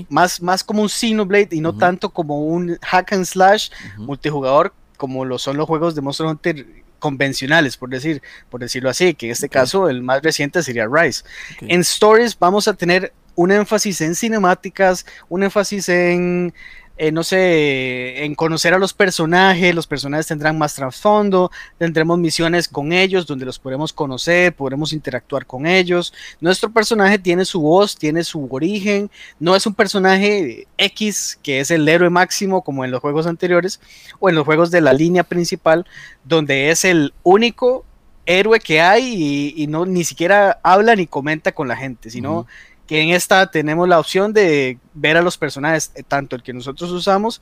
[0.09, 5.25] más, más como un Xenoblade y no tanto como un hack and slash multijugador como
[5.25, 6.67] lo son los juegos de Monster Hunter
[6.99, 11.25] convencionales, por decir, por decirlo así, que en este caso el más reciente sería Rise.
[11.63, 16.55] En Stories vamos a tener un énfasis en cinemáticas, un énfasis en
[17.03, 22.69] eh, no sé, en conocer a los personajes, los personajes tendrán más trasfondo, tendremos misiones
[22.69, 26.15] con ellos donde los podremos conocer, podremos interactuar con ellos.
[26.41, 31.73] Nuestro personaje tiene su voz, tiene su origen, no es un personaje X que es
[31.73, 33.81] el héroe máximo como en los juegos anteriores
[34.21, 35.85] o en los juegos de la línea principal,
[36.23, 37.85] donde es el único
[38.27, 42.47] héroe que hay y, no ni siquiera habla ni comenta con la gente, sino
[42.87, 46.53] que en esta tenemos la opción de ver a los personajes, eh, tanto el que
[46.53, 47.41] nosotros usamos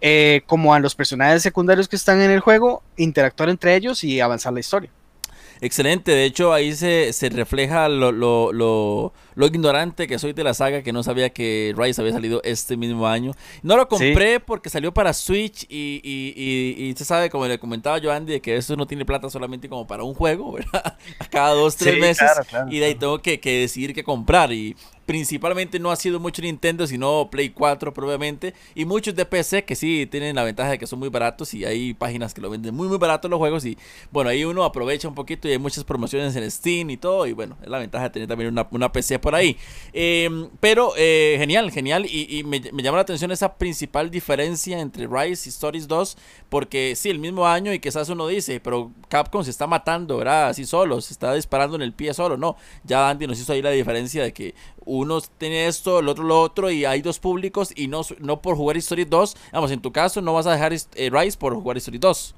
[0.00, 4.20] eh, como a los personajes secundarios que están en el juego, interactuar entre ellos y
[4.20, 4.90] avanzar la historia.
[5.62, 10.42] Excelente, de hecho ahí se, se refleja lo, lo, lo, lo, ignorante que soy de
[10.42, 13.32] la saga, que no sabía que Rise había salido este mismo año.
[13.62, 17.98] No lo compré porque salió para Switch y, y, y, usted sabe, como le comentaba
[17.98, 20.96] yo Andy, de que eso no tiene plata solamente como para un juego, ¿verdad?
[21.18, 22.30] A cada dos, tres meses.
[22.70, 24.52] y de ahí tengo que, que decidir qué comprar.
[24.52, 24.76] Y
[25.10, 29.74] principalmente no ha sido mucho Nintendo, sino Play 4 probablemente, y muchos de PC que
[29.74, 32.76] sí tienen la ventaja de que son muy baratos y hay páginas que lo venden
[32.76, 33.64] muy muy baratos los juegos.
[33.64, 33.76] Y
[34.12, 37.26] bueno, ahí uno aprovecha un poquito y hay muchas promociones en Steam y todo.
[37.26, 39.56] Y bueno, es la ventaja de tener también una, PC por ahí.
[39.92, 42.06] Em, pero eh, genial, genial.
[42.06, 46.16] Y, me, me, llama la atención esa principal diferencia entre Rise y Stories 2
[46.50, 50.48] porque sí, el mismo año y quizás uno dice, pero Capcom se está matando, ¿verdad?
[50.48, 53.62] Así solo, se está disparando en el pie solo, no, ya Andy nos hizo ahí
[53.62, 54.54] la diferencia de que
[54.84, 58.56] uno tiene esto, el otro lo otro, y hay dos públicos, y no, no por
[58.56, 61.76] jugar History 2, vamos, en tu caso no vas a dejar eh, Rise por jugar
[61.76, 62.34] History 2.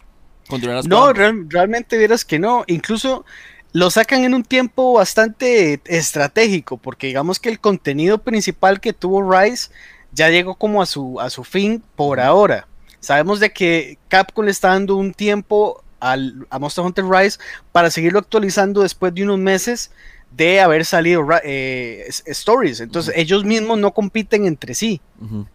[0.86, 3.24] No, realmente vieras que no, incluso
[3.72, 9.30] lo sacan en un tiempo bastante estratégico, porque digamos que el contenido principal que tuvo
[9.30, 9.70] Rise
[10.12, 12.68] ya llegó como a su, a su fin por ahora.
[13.00, 17.38] Sabemos de que Capcom le está dando un tiempo al, a Monster Hunter Rise
[17.72, 19.90] para seguirlo actualizando después de unos meses
[20.36, 22.80] de haber salido eh, stories.
[22.80, 25.00] Entonces, ellos mismos no compiten entre sí.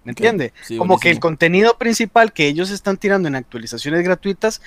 [0.03, 0.53] ¿Me entiende?
[0.77, 4.61] Como que el contenido principal que ellos están tirando en actualizaciones gratuitas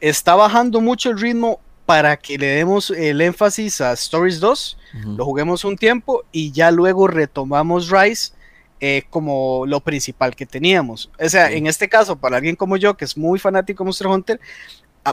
[0.00, 4.78] está bajando mucho el ritmo para que le demos el énfasis a Stories 2,
[5.16, 8.32] lo juguemos un tiempo y ya luego retomamos Rise
[8.80, 11.10] eh, como lo principal que teníamos.
[11.18, 14.06] O sea, en este caso, para alguien como yo, que es muy fanático de Monster
[14.06, 14.40] Hunter,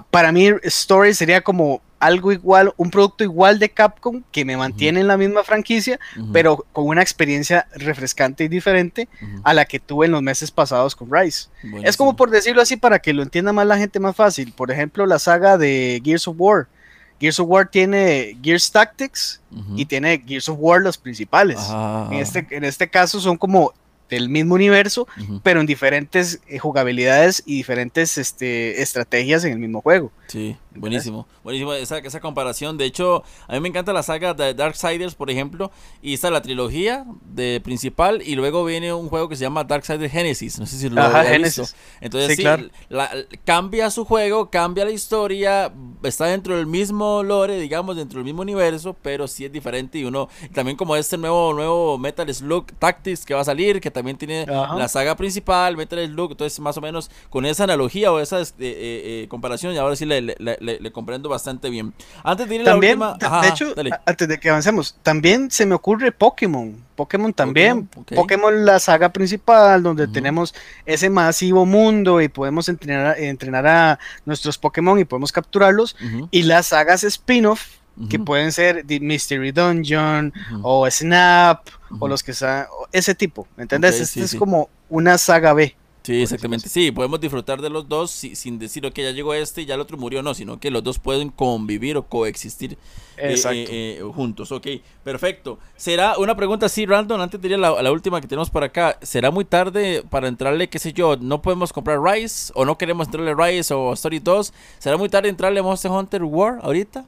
[0.10, 5.02] para mí Stories sería como algo igual, un producto igual de Capcom que me mantiene
[5.02, 6.00] en la misma franquicia,
[6.34, 9.08] pero con una experiencia refrescante y diferente
[9.44, 11.50] a la que tuve en los meses pasados con Rise.
[11.84, 14.52] Es como por decirlo así para que lo entienda más la gente más fácil.
[14.52, 16.68] Por ejemplo, la saga de Gears of War.
[17.20, 19.40] Gears of War tiene Gears Tactics
[19.76, 21.60] y tiene Gears of War los principales.
[22.10, 23.74] En, este, en este caso son como
[24.12, 25.08] del mismo universo,
[25.42, 30.12] pero en diferentes eh, jugabilidades y diferentes este, estrategias en el mismo juego.
[30.28, 31.28] Sí, buenísimo.
[31.44, 32.78] Buenísimo esa, esa comparación.
[32.78, 36.42] De hecho, a mí me encanta la saga de Darksiders, por ejemplo, y está la
[36.42, 40.60] trilogía de principal y luego viene un juego que se llama Darksiders Genesis.
[40.60, 41.76] No sé si lo Ajá, Genesis.
[42.02, 42.44] Entonces, sí,
[43.46, 45.72] cambia su juego, cambia la historia,
[46.04, 50.04] está dentro del mismo lore, digamos, dentro del mismo universo, pero sí es diferente y
[50.04, 54.01] uno también como este nuevo nuevo Metal Slug Tactics que va a salir, que también
[54.18, 58.42] tiene la saga principal, Metal Slug, entonces más o menos con esa analogía o esa
[58.42, 61.94] eh, eh, eh, comparación, y ahora sí le, le, comprendo bastante bien.
[62.24, 63.18] Antes de ir a la última...
[63.42, 63.74] de hecho,
[64.06, 66.76] antes de que avancemos, también se me ocurre Pokémon.
[66.96, 67.88] Pokémon también.
[67.88, 70.54] Pokémon, la saga principal, donde tenemos
[70.86, 75.96] ese masivo mundo y podemos entrenar, entrenar a nuestros Pokémon y podemos capturarlos.
[76.30, 80.34] Y las sagas spin-off, que pueden ser Mystery Dungeon
[80.64, 81.68] o Snap
[82.00, 84.00] o los que sean, ese tipo, ¿me entiendes?
[84.00, 85.76] este es como una saga B.
[86.04, 86.68] Sí, exactamente.
[86.68, 89.82] Sí, podemos disfrutar de los dos sin decir, que ya llegó este y ya el
[89.82, 92.74] otro murió, no, sino que los dos pueden convivir o coexistir
[93.18, 93.68] eh, eh,
[94.00, 94.52] eh, juntos.
[94.52, 94.66] Ok,
[95.04, 95.60] perfecto.
[95.76, 98.98] Será una pregunta así, random, antes de ir a la, última que tenemos para acá.
[99.04, 103.08] ¿Será muy tarde para entrarle, qué sé yo, no podemos comprar Rise o no queremos
[103.08, 104.54] entrarle Rise o Story 2?
[104.80, 107.06] ¿Será muy tarde entrarle Monster Hunter War ahorita?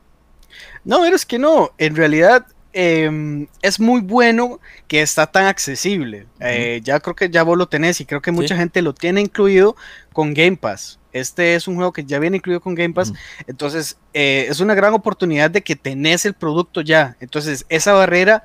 [0.84, 1.72] No, es que no.
[1.78, 2.46] En realidad,
[2.76, 6.26] Em, es muy bueno que está tan accesible.
[6.40, 9.22] Eh, ya creo que ya vos lo tenés y creo que mucha gente lo tiene
[9.22, 9.76] incluido
[10.12, 11.00] con Game Pass.
[11.12, 13.14] Este es un juego que ya viene incluido con Game Pass.
[13.46, 17.16] Entonces, eh, es una gran oportunidad de que tenés el producto ya.
[17.20, 18.44] Entonces, esa barrera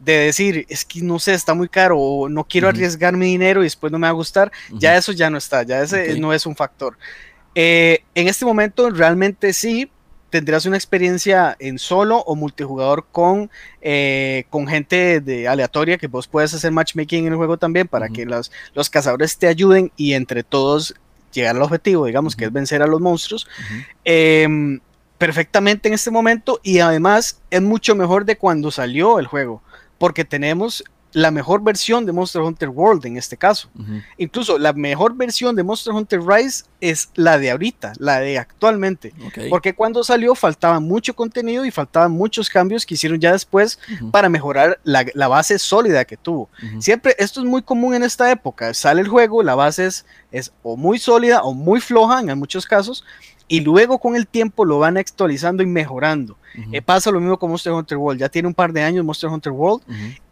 [0.00, 3.60] de decir, es que no sé, está muy caro o no quiero arriesgar mi dinero
[3.60, 6.32] y después no me va a gustar, ya eso ya no está, ya ese no
[6.32, 6.96] es un factor.
[7.54, 9.90] Eh, en este momento realmente sí,
[10.30, 13.50] tendrás una experiencia en solo o multijugador con,
[13.80, 18.08] eh, con gente de aleatoria que vos puedes hacer matchmaking en el juego también para
[18.08, 20.94] que los, los cazadores te ayuden y entre todos
[21.32, 23.46] llegar al objetivo, digamos, que es vencer a los monstruos.
[24.04, 24.80] Em,
[25.18, 29.62] perfectamente en este momento y además es mucho mejor de cuando salió el juego
[29.98, 33.70] porque tenemos la mejor versión de Monster Hunter World en este caso.
[34.16, 39.12] Incluso la mejor versión de Monster Hunter Rise es la de ahorita, la de actualmente.
[39.48, 43.78] Porque cuando salió faltaba mucho contenido y faltaban muchos cambios que hicieron ya después
[44.10, 46.48] para mejorar la, base sólida que tuvo.
[46.78, 48.74] Siempre, esto es muy común en esta época.
[48.74, 52.66] Sale el juego, la base es, es o muy sólida o muy floja en muchos
[52.66, 53.04] casos
[53.48, 56.36] y luego con el tiempo lo van actualizando y mejorando.
[56.72, 59.30] Eh, pasa lo mismo con Monster Hunter World, ya tiene un par de años Monster
[59.30, 59.82] Hunter World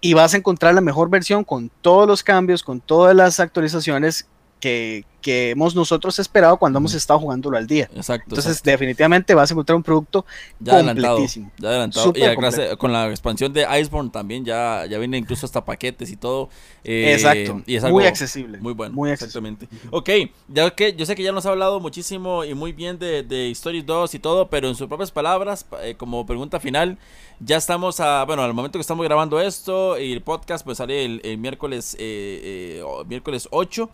[0.00, 4.26] y vas a encontrar la mejor versión con todos los cambios, con todas las actualizaciones
[4.66, 7.88] que, que hemos nosotros esperado cuando hemos estado jugándolo al día.
[7.94, 8.24] Exacto.
[8.30, 10.26] Entonces, definitivamente vas a encontrar un producto
[10.58, 11.52] ya completísimo.
[11.56, 12.12] ya adelantado.
[12.16, 16.48] y con la expansión de Iceborne también ya, ya viene incluso hasta paquetes y todo.
[16.82, 17.62] Eh, Exacto.
[17.64, 18.58] Y es algo muy accesible.
[18.58, 18.92] Muy bueno.
[18.92, 19.68] Muy exactamente.
[19.92, 20.10] Ok,
[20.48, 23.52] ya que yo sé que ya nos ha hablado muchísimo y muy bien de, de
[23.52, 26.98] Story 2 y todo, pero en sus propias palabras, eh, como pregunta final,
[27.38, 31.04] ya estamos a, bueno, al momento que estamos grabando esto y el podcast, pues sale
[31.04, 33.88] el, miércoles, eh, miércoles 8.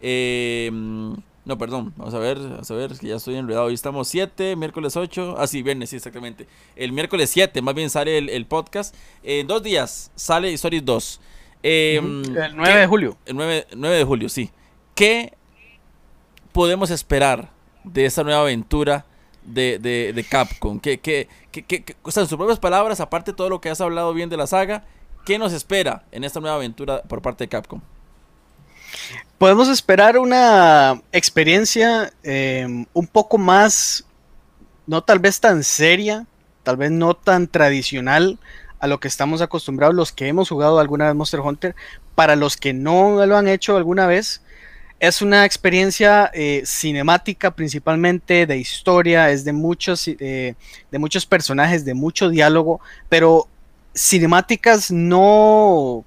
[0.00, 0.70] Eh,
[1.48, 3.64] no, perdón, vamos a ver, a ver, que ya estoy enredado.
[3.64, 5.36] Hoy estamos 7, miércoles 8.
[5.38, 6.46] Ah, sí, viernes, sí, exactamente.
[6.76, 8.94] El miércoles 7, más bien sale el, podcast.
[9.22, 11.20] En dos días sale Stories 2.
[11.62, 13.16] Em, el 9 de julio.
[13.24, 14.50] El 9, de julio, sí.
[14.94, 15.32] ¿Qué
[16.52, 17.50] podemos esperar
[17.82, 19.06] de esta nueva aventura
[19.42, 20.78] de, de, Capcom?
[20.78, 23.80] ¿Qué, qué, qué, o sea, en sus propias palabras, aparte de todo lo que has
[23.80, 24.84] hablado bien de la saga,
[25.24, 27.80] ¿qué nos espera en esta nueva aventura por parte de Capcom?
[29.38, 34.04] Podemos esperar una experiencia em, un poco más,
[34.86, 36.26] no tal vez tan seria,
[36.62, 38.38] tal vez no tan tradicional
[38.80, 41.74] a lo que estamos acostumbrados los que hemos jugado alguna vez Monster Hunter.
[42.14, 44.42] Para los que no lo han hecho alguna vez,
[45.00, 50.54] es una experiencia eh, cinemática principalmente, de historia, es de muchos, eh,
[50.90, 53.48] de muchos personajes, de mucho diálogo, pero
[53.94, 56.04] cinemáticas no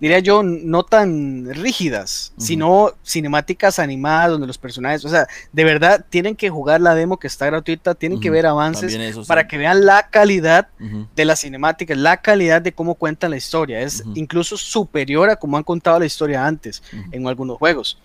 [0.00, 6.04] diría yo, no tan rígidas, sino cinemáticas animadas donde los personajes, o sea, de verdad
[6.08, 9.84] tienen que jugar la demo que está gratuita, tienen que ver avances para que vean
[9.84, 10.68] la calidad
[11.14, 13.80] de las cinemáticas, la calidad de cómo cuentan la historia.
[13.80, 16.82] Es incluso superior a cómo han contado la historia antes
[17.12, 17.98] en algunos juegos.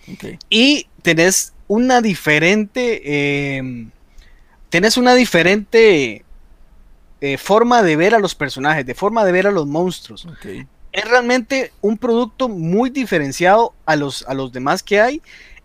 [0.49, 3.89] Y tenés una diferente, em,
[4.69, 6.25] tenés una diferente
[7.21, 10.27] eh, forma de ver a los personajes, de forma de ver a los monstruos
[10.95, 15.21] es realmente un producto muy diferenciado a los, a los demás que hay.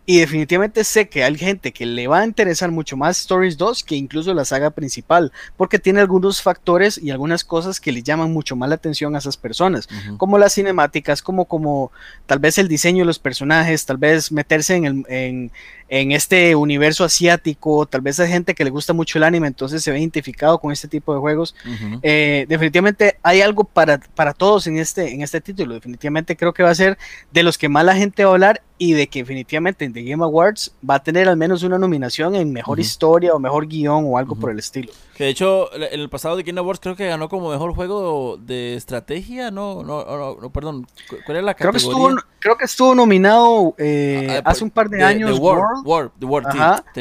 [0.06, 3.84] Y definitivamente sé que hay gente que le va a interesar mucho más Stories 2
[3.84, 8.32] que incluso la saga principal, porque tiene algunos factores y algunas cosas que le llaman
[8.32, 11.92] mucho más la atención a esas personas, como las cinemáticas, como, como
[12.26, 15.52] tal vez el diseño de los personajes, tal vez meterse en, el, en,
[15.90, 19.82] en este universo asiático, tal vez hay gente que le gusta mucho el anime, entonces
[19.82, 21.56] se ve identificado con este tipo de juegos.
[22.02, 26.62] Eh, definitivamente hay algo para, para todos en este, en este título, definitivamente creo que
[26.62, 26.96] va a ser
[27.32, 30.02] de los que más la gente va a hablar y de que definitivamente en The
[30.02, 34.06] Game Awards va a tener al menos una nominación en mejor historia o mejor guion
[34.06, 34.90] o algo por el estilo.
[35.14, 38.38] Que de hecho, en el pasado de Game Awards creo que ganó como mejor juego
[38.38, 40.86] de estrategia, no, no, no, perdón,
[41.26, 41.56] ¿cuál es la categoría?
[41.56, 45.38] Creo que estuvo, creo que estuvo nominado eh, ah, ah, hace un par de, años.
[45.38, 45.79] World, World,
[46.18, 46.50] The World,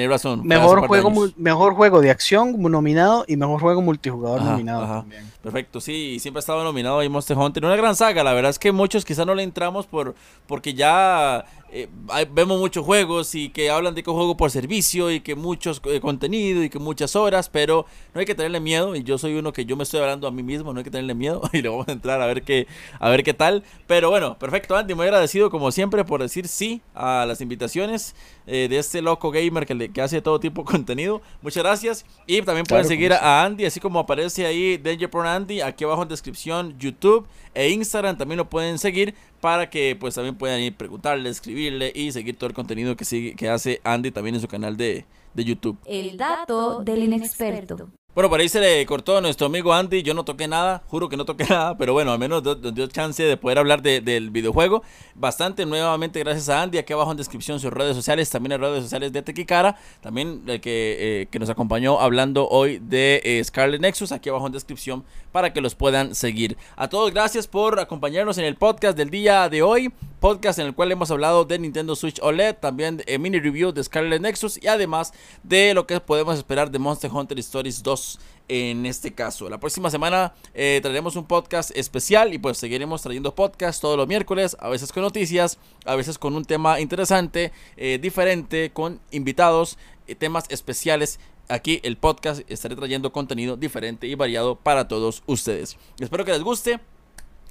[0.07, 0.45] razón.
[0.45, 5.29] Mejor juego, mejor juego de acción nominado y mejor juego multijugador nominado también.
[5.41, 7.63] Perfecto, sí, siempre ha estado nominado ahí Monster Hunter.
[7.63, 10.13] Una gran saga, la verdad es que muchos quizás no le entramos por
[10.47, 11.87] porque ya eh,
[12.31, 16.01] vemos muchos juegos y que hablan de que juego por servicio y que muchos eh,
[16.01, 19.53] contenido y que muchas horas, pero no hay que tenerle miedo y yo soy uno
[19.53, 21.69] que yo me estoy hablando a mí mismo, no hay que tenerle miedo y le
[21.69, 22.67] vamos a entrar a ver qué
[22.99, 26.81] a ver qué tal, pero bueno, perfecto, Andy, muy agradecido como siempre por decir sí
[26.95, 28.15] a las invitaciones
[28.47, 31.21] eh, de este loco gamer que, le, que hace todo tipo de contenido.
[31.41, 35.61] Muchas gracias y también pueden seguir a Andy así como aparece ahí Danger Pro Andy
[35.61, 40.35] aquí abajo en descripción YouTube e Instagram también lo pueden seguir para que pues también
[40.35, 44.35] puedan ir preguntarle, escribirle y seguir todo el contenido que sigue que hace Andy también
[44.35, 45.77] en su canal de, de YouTube.
[45.85, 47.89] El dato del inexperto.
[48.19, 50.03] Bueno, por ahí se le cortó a nuestro amigo Andy.
[50.03, 52.85] Yo no toqué nada, juro que no toqué nada, pero bueno, al menos nos dio
[52.87, 54.83] chance de poder hablar del videojuego.
[55.15, 56.79] Bastante nuevamente gracias a Andy.
[56.79, 59.77] Aquí abajo en descripción sus redes sociales, también en redes sociales de Tequicara.
[60.01, 64.11] También el que, eh, que nos acompañó hablando hoy de eh, Scarlet Nexus.
[64.11, 66.57] Aquí abajo en descripción para que los puedan seguir.
[66.75, 69.93] A todos, gracias por acompañarnos en el podcast del día de hoy.
[70.19, 73.83] Podcast en el cual hemos hablado de Nintendo Switch OLED, también eh, mini review de
[73.83, 75.13] Scarlet Nexus y además
[75.43, 79.49] de lo que podemos esperar de Monster Hunter Stories 2 en este caso.
[79.49, 84.07] La próxima semana eh, traeremos un podcast especial y pues seguiremos trayendo podcasts todos los
[84.07, 89.77] miércoles, a veces con noticias, a veces con un tema interesante, eh, diferente, con invitados,
[90.17, 95.77] temas especiales aquí el podcast estaré trayendo contenido diferente y variado para todos ustedes.
[95.99, 96.79] Espero que les guste.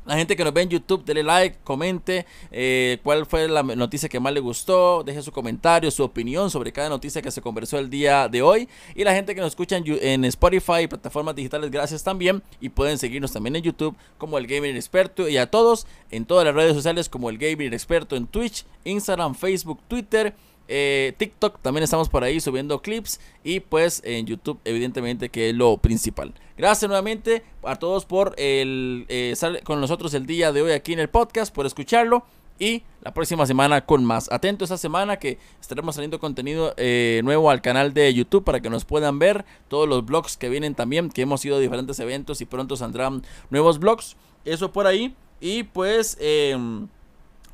[0.09, 4.09] La gente que nos ve en YouTube, denle like, comente eh, cuál fue la noticia
[4.09, 7.79] que más le gustó, deje su comentario, su opinión sobre cada noticia que se conversó
[7.79, 8.71] el día de hoy.
[8.95, 12.43] Y la gente que nos escucha en, Spotify y plataformas digitales, gracias también.
[12.59, 16.47] Y pueden seguirnos también en YouTube como el Gamer Experto y a todos en todas
[16.47, 20.35] las redes sociales como el Gamer Experto en Twitch, Instagram, Facebook, Twitter
[20.69, 25.57] eh, TikTok también estamos por ahí subiendo clips y pues en YouTube evidentemente que es
[25.57, 26.35] lo principal.
[26.59, 30.93] Gracias nuevamente a todos por el, eh, estar con nosotros el día de hoy aquí
[30.93, 32.25] en el podcast, por escucharlo
[32.59, 34.31] y la próxima semana con más.
[34.31, 38.69] Atento esta semana que estaremos saliendo contenido eh, nuevo al canal de YouTube para que
[38.69, 42.41] nos puedan ver todos los blogs que vienen también, que hemos ido a diferentes eventos
[42.43, 44.17] y pronto saldrán nuevos blogs.
[44.45, 46.19] Eso por ahí y pues...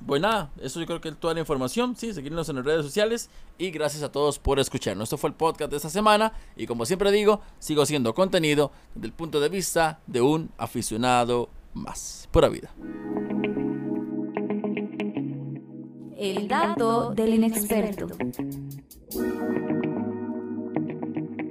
[0.07, 1.97] Pues nada, eso yo creo que es toda la información.
[1.97, 3.31] Sí, seguirnos en las redes sociales.
[3.57, 5.05] Y gracias a todos por escucharnos.
[5.05, 6.33] Esto fue el podcast de esta semana.
[6.57, 11.49] Y como siempre digo, sigo haciendo contenido desde el punto de vista de un aficionado
[11.73, 12.29] más.
[12.31, 12.71] Pura vida.
[16.17, 18.09] El dato del inexperto.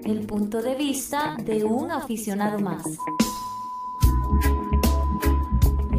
[0.05, 2.83] El punto de vista de un aficionado más.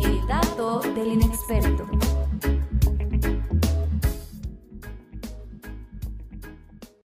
[0.01, 1.87] El dato del inexperto.